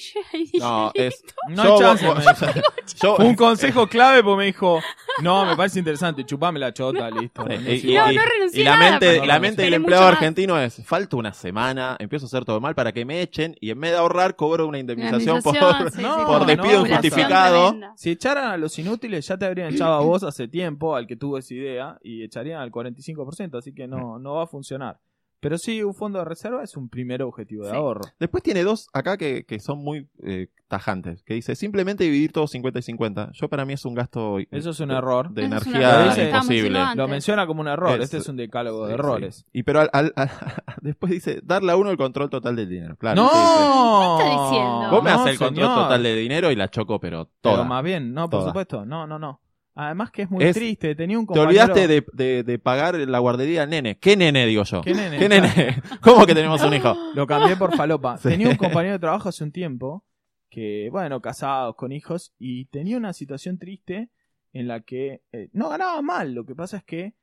[0.59, 1.23] No, es.
[1.49, 2.25] No yo- chance, vos-
[3.03, 4.81] yo- un consejo clave porque me dijo,
[5.23, 7.45] no, me parece interesante, chupame la chota, listo.
[7.51, 10.83] Y, No, y- no renuncié y la nada, mente, la mente del empleado argentino es,
[10.91, 13.93] falta una semana, empiezo a hacer todo mal para que me echen y en vez
[13.93, 15.55] de ahorrar cobro una indemnización por...
[15.55, 16.47] indemnización, sí, no, sí, por sí.
[16.47, 17.77] despido injustificado.
[17.95, 21.15] Si echaran a los inútiles, ya te habrían echado a vos hace tiempo, al que
[21.15, 24.99] tuvo esa idea, y echarían al 45%, así que no, no va a funcionar.
[25.41, 27.77] Pero sí, un fondo de reserva es un primer objetivo de Sí.
[27.77, 28.03] ahorro.
[28.19, 31.23] Después tiene dos acá que, que son muy eh, tajantes.
[31.25, 33.31] Que dice simplemente dividir todo 50 y 50.
[33.33, 35.31] Yo para mí es un gasto Eso es un de, error.
[35.31, 36.79] de Eso energía imposible.
[36.95, 37.97] Lo menciona como un error.
[37.99, 39.37] Es- este es un decálogo de errores.
[39.37, 39.45] sí.
[39.53, 40.31] Y pero al- al- al-
[40.83, 42.97] después dice darle a uno el control total del dinero.
[42.97, 44.19] Claro, ¡No!
[44.19, 44.91] ¿Qué está diciendo?
[44.91, 45.83] Vos me No, haces el control señor.
[45.85, 47.65] total de dinero y la choco, pero Pero toda.
[47.65, 48.51] más bien, no, por Toda.
[48.51, 48.85] supuesto.
[48.85, 49.41] No, no, no.
[49.75, 50.95] Además que es muy Es- triste.
[50.95, 51.49] Tenía un Te compañero...
[51.65, 53.99] olvidaste de, de- de pagar la guardería al nene.
[53.99, 54.81] ¿Qué nene, digo yo?
[54.83, 55.19] ¿Qué nene?
[55.19, 55.83] ¿Qué nene?
[56.03, 56.95] ¿Cómo que tenemos un hijo?
[57.15, 58.19] Lo cambié por falopa.
[58.23, 58.29] Sí.
[58.31, 60.05] Tenía un compañero de trabajo hace un tiempo
[60.51, 64.11] que, bueno, casados, con hijos, y tenía una situación triste
[64.53, 66.35] en la que eh, no ganaba mal.
[66.35, 67.15] Lo que pasa es que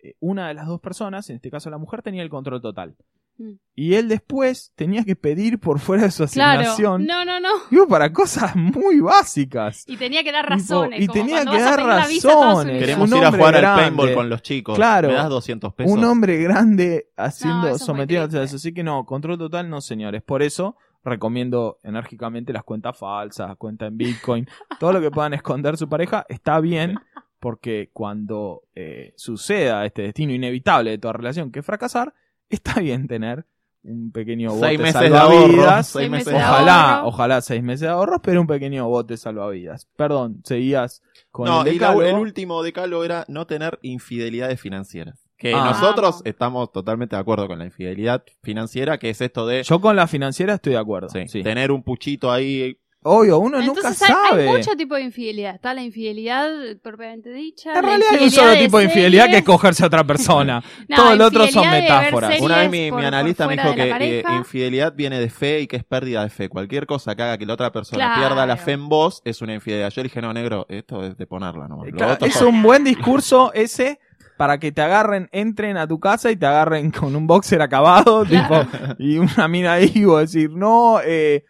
[0.00, 2.94] eh, una de las dos personas, en este caso la mujer, tenía el control total.
[3.36, 3.52] Mm.
[3.76, 6.60] Y él después tenía que pedir por fuera de su Claro.
[6.60, 7.04] asignación.
[7.06, 7.48] No, no, no.
[7.70, 9.82] Digo, para cosas muy básicas.
[9.88, 11.00] Y tenía que dar Tipo, razones.
[11.02, 12.78] y tenía que dar razones.
[12.78, 14.76] Queremos Un ir a jugar al paintball con los chicos.
[14.76, 15.08] Claro.
[15.08, 15.92] ¿Me das 200 pesos?
[15.92, 18.56] Un hombre grande haciendo, No, sometiéndose a eso.
[18.56, 20.22] Así que no, control total no, señores.
[20.22, 24.46] Por eso recomiendo enérgicamente las cuentas falsas, cuenta en Bitcoin,
[24.80, 26.94] todo lo que puedan esconder su pareja está bien,
[27.40, 32.14] porque cuando eh, suceda este destino inevitable de toda relación que es fracasar,
[32.48, 33.46] está bien tener
[33.82, 35.86] un pequeño bote Seis meses de salvavidas.
[35.88, 37.08] Seis meses de de Ojalá, ahorro.
[37.08, 39.86] ojalá seis meses de ahorros, pero un pequeño bote salvavidas.
[39.96, 42.02] Perdón, seguías con No, el y la- decálogo.
[42.02, 45.20] el último decálogo era no tener infidelidades financieras.
[45.36, 45.64] Que Ah.
[45.66, 49.96] nosotros estamos totalmente de acuerdo con la infidelidad financiera, que es esto de Yo con
[49.96, 51.08] la financiera estoy de acuerdo.
[51.10, 51.42] sí, sí.
[51.42, 52.78] tener un puchito ahí.
[53.06, 54.48] Obvio, uno nunca hay, sabe.
[54.48, 55.54] hay mucho tipo de infidelidad.
[55.56, 56.48] Está la infidelidad
[56.82, 57.74] propiamente dicha.
[57.74, 60.62] En realidad hay un solo tipo de infidelidad que es cogerse a otra persona.
[60.88, 62.40] No, Todo lo otro son metáforas.
[62.40, 63.90] Una vez mi, por- mi analista me dijo que
[64.20, 66.48] eh, infidelidad viene de fe y que es pérdida de fe.
[66.48, 68.20] Cualquier cosa que haga que la otra persona Claro.
[68.20, 69.90] pierda la fe en vos es una infidelidad.
[69.90, 71.88] Yo le dije, no, negro, esto es de ponerla nomás.
[71.94, 74.00] Claro, es un buen discurso ese
[74.38, 78.24] para que te agarren, entren a tu casa y te agarren con un boxer acabado
[78.24, 78.66] Claro.
[78.66, 81.44] tipo, y una mina ahí y vos decir, no, eh,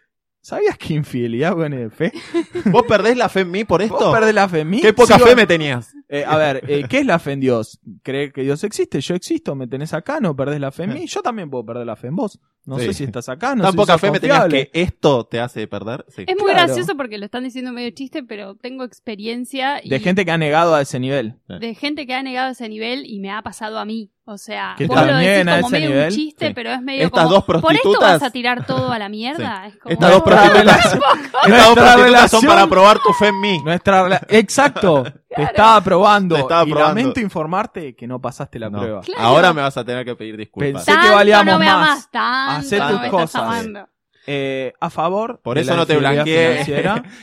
[0.44, 2.12] ¿sabías que infidelidad viene de fe?
[2.70, 4.12] ¿Vos perdés la fe en mí por ¿Vos esto?
[4.12, 4.80] perdés la fe en mí?
[4.80, 5.92] ¿Qué poca Sigo- fe me tenías?
[6.08, 7.80] Eh, a ver, eh, ¿qué es la fe en Dios?
[8.02, 9.00] ¿Creer que Dios existe?
[9.00, 11.06] Yo existo, me tenés acá, no perdés la fe en mí.
[11.06, 12.38] Yo también puedo perder la fe en vos.
[12.66, 12.86] No Sí.
[12.86, 15.40] sé si estás acá, no Tan sé poca si fe me tenías que esto te
[15.40, 16.04] hace perder.
[16.08, 16.22] Sí.
[16.26, 16.66] Es muy Claro.
[16.68, 20.38] gracioso porque lo están diciendo medio chiste, pero tengo experiencia y De gente que ha
[20.38, 21.34] negado a ese nivel.
[21.48, 24.10] de gente que ha negado ese nivel y me ha pasado a mí.
[24.26, 26.04] O sea, Que vos lo decís como medio nivel.
[26.08, 26.54] un chiste, Sí.
[26.54, 29.08] pero es medio Estas como, dos ¿por esto prostitutas- vas a tirar todo a la
[29.10, 29.66] mierda?
[29.66, 31.02] Es como, Estas dos prostitutas, relación-
[31.44, 33.58] estas dos prostitutas son para probar tu fe en mí.
[33.62, 35.04] Nuestra Exacto.
[35.28, 36.36] Te estaba probando.
[36.36, 36.88] Te estaba y probando.
[37.00, 38.78] lamento informarte que no pasaste la No.
[38.78, 39.00] prueba.
[39.02, 39.22] Claro.
[39.22, 40.72] Ahora me vas a tener que pedir disculpas.
[40.86, 41.74] Pensé- que tanto valíamos no me más.
[41.76, 43.64] amas tanto, Hacé no tus me cosas.
[44.26, 45.40] Eh, a favor.
[45.44, 46.62] Por eso no te blanqueé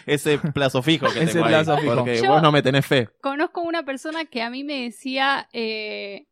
[0.05, 1.95] ese plazo fijo que Ese tengo ahí, plazo fijo.
[1.95, 3.09] Porque Yo- vos no me tenés fe.
[3.21, 6.27] Conozco una persona que a mí me decía, eh,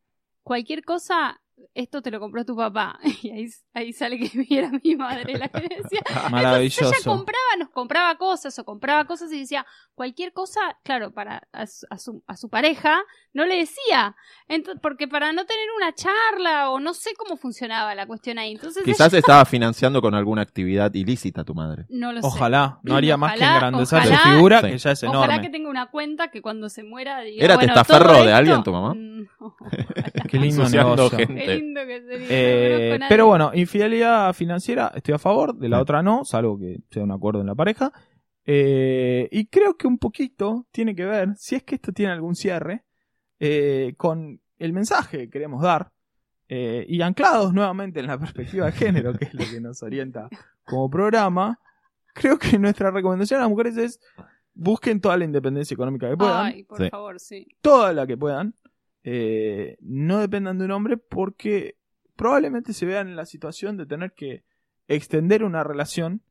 [0.50, 1.40] cualquier cosa,
[1.74, 3.00] esto te lo compró tu papá.
[3.24, 6.02] Y ahí, ahí sale que era mi madre la que decía.
[6.10, 6.94] Ella Maravilloso.
[7.04, 11.86] compraba, nos compraba cosas o compraba cosas y decía, cualquier cosa, claro, para a su,
[11.90, 13.02] a su, a su pareja,
[13.34, 14.16] no le decía.
[14.48, 18.52] Ento- porque para no tener una charla o no sé cómo funcionaba la cuestión ahí.
[18.54, 21.86] Entonces Quizás estaba financiando con alguna actividad ilícita tu madre.
[21.90, 22.28] ella- no lo sé.
[22.28, 22.80] Ojalá.
[22.84, 24.68] No haría más que Ojalá, engrandecer su ojalá- figura, Sí.
[24.68, 25.42] que ya es Ojalá enorme.
[25.42, 28.64] que tenga una cuenta que cuando se muera diga, ¿Era bueno, testaferro de esto- alguien
[28.64, 28.94] tu mamá?
[28.94, 29.56] Mm, no.
[30.30, 31.10] Qué lindo negocio.
[31.18, 31.49] gente.
[31.56, 32.28] Qué lindo que sería.
[32.30, 35.82] Eh, no pero bueno, infidelidad financiera, estoy a favor, de la Sí.
[35.82, 37.92] otra no, salvo que sea un acuerdo en la pareja.
[38.46, 42.36] Eh, y creo que un poquito tiene que ver, si es que esto tiene algún
[42.36, 42.84] cierre,
[43.40, 45.92] eh, con el mensaje que queremos dar.
[46.52, 50.28] eh, y anclados nuevamente en la perspectiva de género, que es lo que nos orienta
[50.64, 51.60] como programa,
[52.16, 54.00] creo que nuestra recomendación a las mujeres es
[54.56, 56.90] busquen toda la independencia económica que puedan Ay, por Sí.
[56.90, 57.48] favor, sí.
[57.62, 58.56] toda la que puedan.
[59.04, 61.76] Eh, no dependan de un hombre porque
[62.16, 64.44] probablemente se vean en la situación de tener que
[64.88, 66.22] extender una relación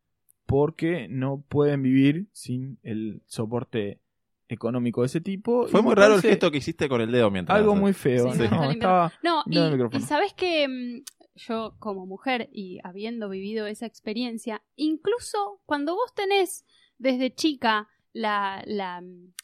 [0.47, 4.01] porque no pueden vivir sin el soporte
[4.49, 5.66] económico de ese tipo.
[5.69, 7.59] Fue Y muy raro el gesto que hiciste con el dedo mientras.
[7.59, 8.33] Algo muy feo.
[8.33, 10.03] Sí, No, estaba- No, y, Mira el micrófono.
[10.03, 11.03] y sabes que mm,
[11.37, 16.64] yo como mujer y habiendo vivido esa experiencia, incluso cuando vos tenés
[16.97, 17.89] desde chica
[18.19, 19.01] la, la,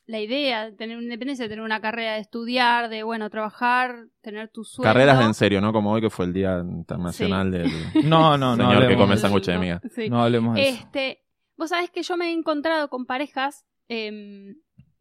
[0.06, 4.08] la idea de tener una independencia, de tener una carrera, de estudiar, de bueno, trabajar,
[4.20, 4.92] tener tu sueldo.
[4.92, 5.72] Carreras de en serio, ¿no?
[5.72, 7.70] Como hoy que fue el Día Internacional del
[8.04, 8.64] No, no, no.
[8.64, 9.22] señor que hablemos come de eso.
[9.28, 9.80] sándwich de miga.
[9.94, 10.10] Sí.
[10.10, 10.78] No hablemos de eso.
[10.82, 11.22] Este,
[11.56, 14.56] vos sabés que yo me he encontrado con parejas em,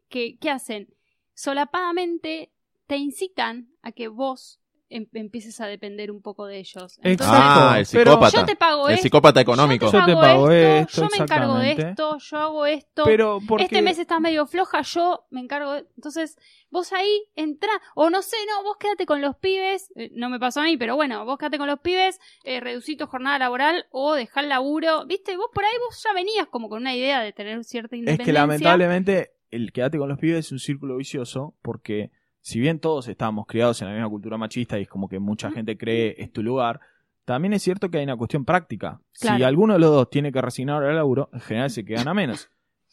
[0.08, 0.88] que, ¿qué hacen?
[1.34, 2.54] Solapadamente
[2.86, 4.62] te incitan a que vos
[4.96, 6.98] em- empieces a depender un poco de ellos.
[7.04, 7.10] Exacto.
[7.10, 8.38] Entonces, Ah, el pero- psicópata.
[8.40, 9.92] yo te pago el esto, psicópata económico.
[9.92, 13.04] Yo te pago esto, yo me encargo de esto, yo hago esto.
[13.06, 15.86] Pero porque Este mes estás medio floja, yo me encargo de...
[15.96, 16.38] Entonces,
[16.70, 20.40] vos ahí entra, o no sé, no, vos quédate con los pibes, eh, no me
[20.40, 23.86] pasó a mí, pero bueno, vos quédate con los pibes, eh, reducí tu jornada laboral
[23.92, 27.22] o dejá el laburo, viste, vos por ahí vos ya venías como con una idea
[27.22, 28.26] de tener cierta es independencia.
[28.26, 32.12] que lamentablemente el quedate con los pibes es un círculo vicioso porque
[32.44, 35.50] si bien todos estamos criados en la misma cultura machista y es como que mucha
[35.50, 36.80] gente cree es tu lugar,
[37.26, 39.00] también es cierto que hay una cuestión práctica.
[39.14, 42.14] Si alguno de los dos tiene que resignar al laburo, en general se que gana
[42.14, 42.50] menos.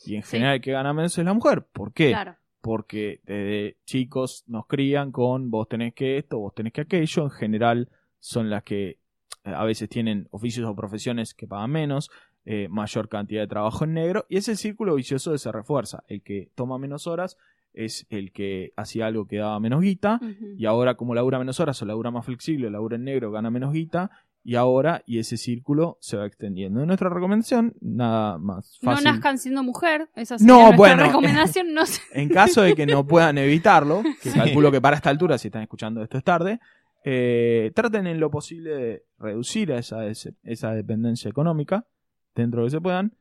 [0.07, 0.31] Y en Sí.
[0.37, 1.67] general el que gana menos es la mujer.
[1.73, 2.11] ¿Por qué?
[2.11, 7.25] Claro, porque desde chicos nos crían con vos tenés que esto, vos tenés que aquello,
[7.25, 7.89] en general
[8.21, 8.99] son las que eh,
[9.45, 12.11] a veces tienen oficios o profesiones que pagan menos,
[12.45, 16.05] eh, mayor cantidad de trabajo en negro, y ese círculo vicioso se refuerza.
[16.07, 17.37] El que toma menos horas
[17.73, 20.21] es el que hacía algo que daba menos guita,
[20.59, 23.73] y ahora como labura menos horas o labura más flexible, labura en negro, gana menos
[23.73, 24.11] guita,
[24.43, 26.85] y ahora, y ese círculo se va extendiendo.
[26.87, 29.05] Nuestra recomendación, nada más no fácil.
[29.05, 31.03] nazcan siendo mujer, esa No, sería nuestra bueno.
[31.05, 32.01] recomendación, no sé.
[32.15, 34.39] En caso de que no puedan evitarlo, que Sí.
[34.39, 36.59] calculo que para esta altura, si están escuchando esto es tarde,
[37.05, 41.87] eh, traten en lo posible de reducir esa, esa dependencia económica
[42.35, 43.15] dentro de lo que se puedan.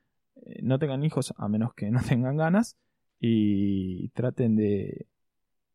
[0.46, 2.78] Eh, no tengan hijos a menos que no tengan ganas
[3.20, 5.08] y traten de,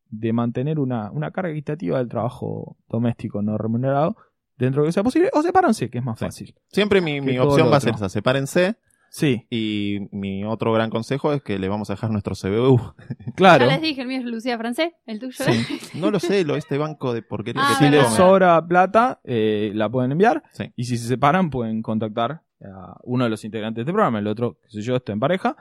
[0.08, 4.16] de mantener una, una carga equitativa del trabajo doméstico no remunerado
[4.56, 6.24] dentro de lo que sea posible o sepárense, que es más Sí.
[6.24, 6.54] fácil.
[6.68, 8.76] Siempre mi, mi opción va a ser esa, sepárense.
[9.10, 12.80] Sí, Y mi otro gran consejo es que le vamos a dejar nuestro CBU.
[13.36, 13.64] claro.
[13.66, 15.52] Ya les dije, el mío es Lucía Francés, el tuyo Sí.
[16.00, 19.70] No lo sé, lo este banco de porquería Ah, que si les sobra plata, eh,
[19.74, 20.42] la pueden enviar.
[20.52, 20.72] Sí.
[20.74, 24.18] Y si se separan, pueden contactar a uno de los integrantes de este programa.
[24.18, 25.54] El otro, que sé yo, está en pareja.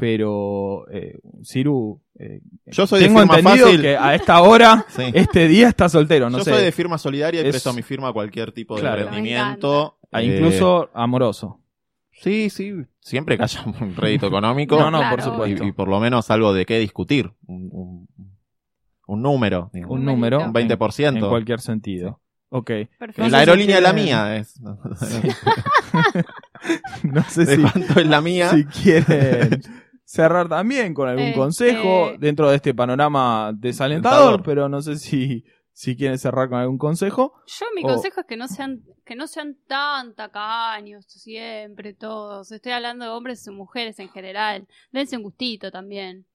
[0.00, 3.82] Pero, eh, Ciru, eh, Yo soy de tengo firma entendido fácil.
[3.82, 5.02] que a esta hora, Sí.
[5.14, 6.28] este día está soltero.
[6.30, 6.50] No Yo sé.
[6.54, 9.02] soy de firma solidaria y Es- presto mi firma a cualquier tipo de Claro.
[9.02, 9.98] emprendimiento.
[10.10, 11.60] Ah, Eh, incluso amoroso.
[12.12, 14.78] Sí, sí, siempre que haya un rédito económico.
[14.78, 15.64] No, no, Claro, por supuesto.
[15.64, 17.30] y, y por lo menos algo de qué discutir.
[17.46, 18.08] Un, un-
[19.06, 19.70] un número.
[19.88, 20.40] Un número.
[20.44, 21.16] un 20%.
[21.24, 22.20] En cualquier sentido.
[22.50, 22.70] Ok.
[22.98, 23.28] Perfecto.
[23.28, 24.36] La aerolínea es la quieren- mía.
[24.40, 24.60] Es,
[27.02, 28.50] No sé ¿De si, cuánto es la mía?
[28.50, 29.62] si quieren
[30.10, 34.42] cerrar también con algún Este- consejo dentro de este panorama desalentador, Alentador.
[34.42, 37.32] pero no sé si, si quieren cerrar con algún consejo.
[37.46, 42.50] Yo mi O- consejo es que no sean que no sean tan tacaños siempre todos.
[42.50, 44.66] Estoy hablando de hombres y mujeres en general.
[44.90, 46.26] Dense un gustito también.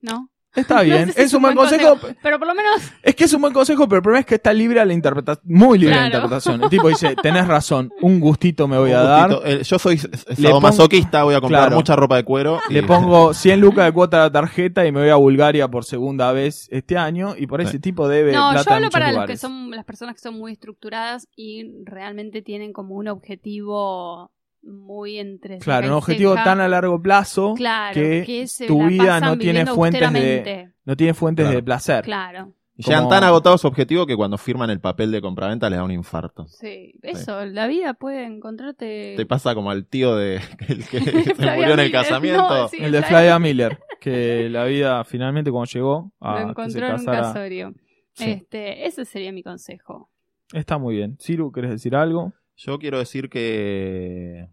[0.00, 0.30] ¿No?
[0.54, 1.96] Está No bien, sé si es un buen consejo.
[2.22, 2.72] Pero por lo menos
[3.02, 4.92] Es que es un buen consejo, pero el problema es que está libre a la
[4.92, 6.62] interpretación, muy libre a la interpretación.
[6.64, 9.30] El tipo dice, tenés razón, un gustito me voy a dar.
[9.44, 11.76] Eh, yo soy sadomasoquista, voy a comprar Claro.
[11.76, 12.60] mucha ropa de cuero.
[12.68, 15.68] y- Le pongo 100 lucas de cuota a la tarjeta y me voy a Bulgaria
[15.68, 17.78] por segunda vez este año y por ese Sí.
[17.78, 20.52] tipo debe No, plata yo hablo para los que son las personas que son muy
[20.52, 24.30] estructuradas y realmente tienen como un objetivo
[24.62, 29.20] muy entre Claro, un objetivo tan a largo plazo claro, que se tu la vida
[29.20, 31.56] no tiene fuentes de- no tiene fuentes Claro.
[31.56, 32.04] de placer.
[32.04, 35.78] Claro, y llegan tan agotados su objetivo que cuando firman el papel de compraventa les
[35.78, 36.46] da un infarto.
[36.46, 36.94] sí.
[37.02, 39.14] Eso, la vida puede encontrarte...
[39.16, 40.36] Te pasa como al tío de
[40.68, 41.00] el que
[41.34, 42.48] se murió en el casamiento.
[42.48, 46.42] No, sí, El de Flavia Miller, que la vida finalmente cuando llegó a Lo que
[46.44, 47.74] se encontró en un casara, casorio.
[48.14, 48.30] Sí.
[48.30, 50.10] Este, ese sería mi consejo.
[50.52, 51.16] está muy bien.
[51.20, 52.32] Ciru, ¿querés decir algo?
[52.62, 54.46] Yo quiero decir que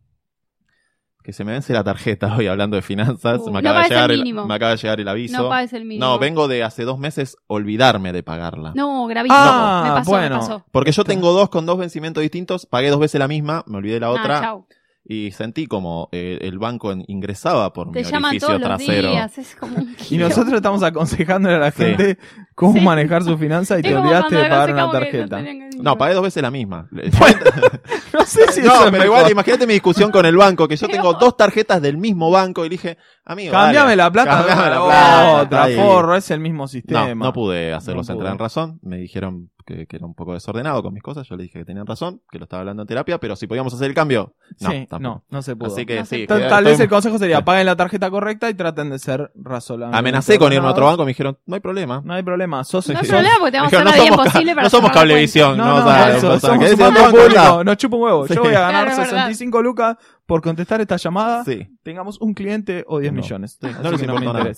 [1.24, 3.42] que se me vence la tarjeta hoy hablando de finanzas.
[3.42, 4.46] Uh, me, no acaba de pagues el llegar el, mínimo.
[4.46, 5.44] me acaba de llegar el aviso.
[5.44, 6.06] No pagues el mínimo.
[6.06, 8.72] No, vengo de hace dos meses olvidarme de pagarla.
[8.76, 9.38] No, gravísimo.
[9.38, 10.36] Ah, me pasó, bueno.
[10.36, 10.66] me pasó.
[10.72, 14.00] Porque yo tengo dos con dos vencimientos distintos, pagué dos veces la misma, me olvidé
[14.00, 14.68] la Ah, otra chau.
[15.10, 19.10] Y sentí como eh, el banco ingresaba por Te mi llaman orificio todos los trasero.
[19.10, 19.38] días.
[19.38, 21.84] Es como un Y nosotros estamos aconsejándole a la Sí.
[21.84, 22.18] gente
[22.56, 22.82] cómo Sí.
[22.82, 25.42] manejar su finanza y te olvidaste de pagar una no tarjeta.
[25.80, 26.90] No, pagué dos veces la misma.
[28.14, 29.32] No sé si no, eso es pero igual, mejor.
[29.32, 32.70] imagínate mi discusión con el banco, que yo tengo dos tarjetas del mismo banco y
[32.70, 35.76] le dije, amigo, Cambiame dale, la plata, cambiame dame la la plata, otra, ahí.
[35.76, 37.14] forro, es el mismo No, sistema.
[37.14, 38.46] no pude hacerlos No entrar en pude.
[38.46, 38.80] razón.
[38.82, 41.28] Me dijeron que, que era un poco desordenado con mis cosas.
[41.28, 43.74] Yo le dije que tenían razón, que lo estaba hablando en terapia, pero si podíamos
[43.74, 45.74] hacer el cambio, no, sí, no, no se pudo.
[45.74, 46.28] Así que No se sí.
[46.28, 49.32] tal, que tal vez el consejo sería paguen la tarjeta correcta y traten de ser
[49.36, 52.02] razonablemente Amenacé con irme a otro banco, me dijeron, no hay problema.
[52.04, 54.16] No hay problema, sos No hay problema porque te vamos a dijeron, hacer la vida
[54.24, 56.80] imposible para no somos cablevisión, No, no, no, o sea, eso, o sea, somos ¿querés
[56.80, 58.28] un ir a chupa un huevo.
[58.28, 58.36] Sí.
[58.36, 59.28] Yo voy a ganar Claro, es verdad.
[59.28, 61.44] 65 lucas por contestar esta llamada.
[61.44, 61.68] Sí.
[61.84, 63.22] Tengamos un cliente o 10 No.
[63.22, 63.60] millones.
[63.62, 64.54] No les que importa nada.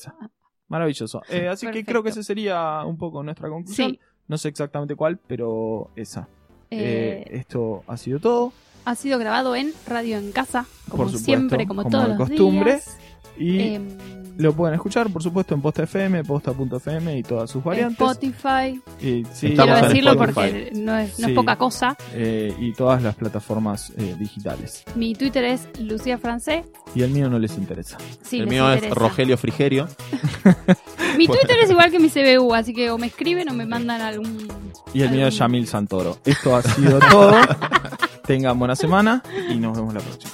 [0.70, 1.24] Maravilloso.
[1.30, 1.90] Eh, así que Perfecto.
[1.92, 3.92] creo que esa sería un poco nuestra conclusión.
[3.92, 4.00] Sí.
[4.30, 6.30] No sé exactamente cuál, pero esa.
[6.72, 8.54] Eh, Eh, esto ha sido todo.
[8.86, 12.10] ha sido grabado en Radio en Casa, como Por supuesto, siempre, como, como todos de
[12.16, 12.72] los costumbre.
[12.74, 12.98] días.
[13.40, 13.88] Y Em,
[14.38, 18.00] lo pueden escuchar, por supuesto, en Posta FM, Posta.fm y todas sus variantes.
[18.00, 18.82] Spotify.
[19.02, 20.34] Y, sí, Quiero decirlo Spotify.
[20.34, 21.32] porque no es, no Sí.
[21.32, 21.98] es poca cosa.
[22.14, 24.84] eh, y todas las plataformas eh, digitales.
[24.96, 26.64] Mi Twitter es Lucía Francé.
[26.96, 27.98] Y el mío no les interesa.
[28.22, 28.90] Sí, el les mío es.
[28.92, 29.88] Rogelio Frigerio.
[31.18, 34.00] Mi Twitter es igual que mi CBU, así que o me escriben o me mandan
[34.02, 34.48] algún.
[34.94, 36.18] Y el mío es Yamil Santoro.
[36.24, 37.36] Esto ha sido todo.
[38.26, 39.22] Tengan buena semana
[39.52, 40.34] y nos vemos la próxima.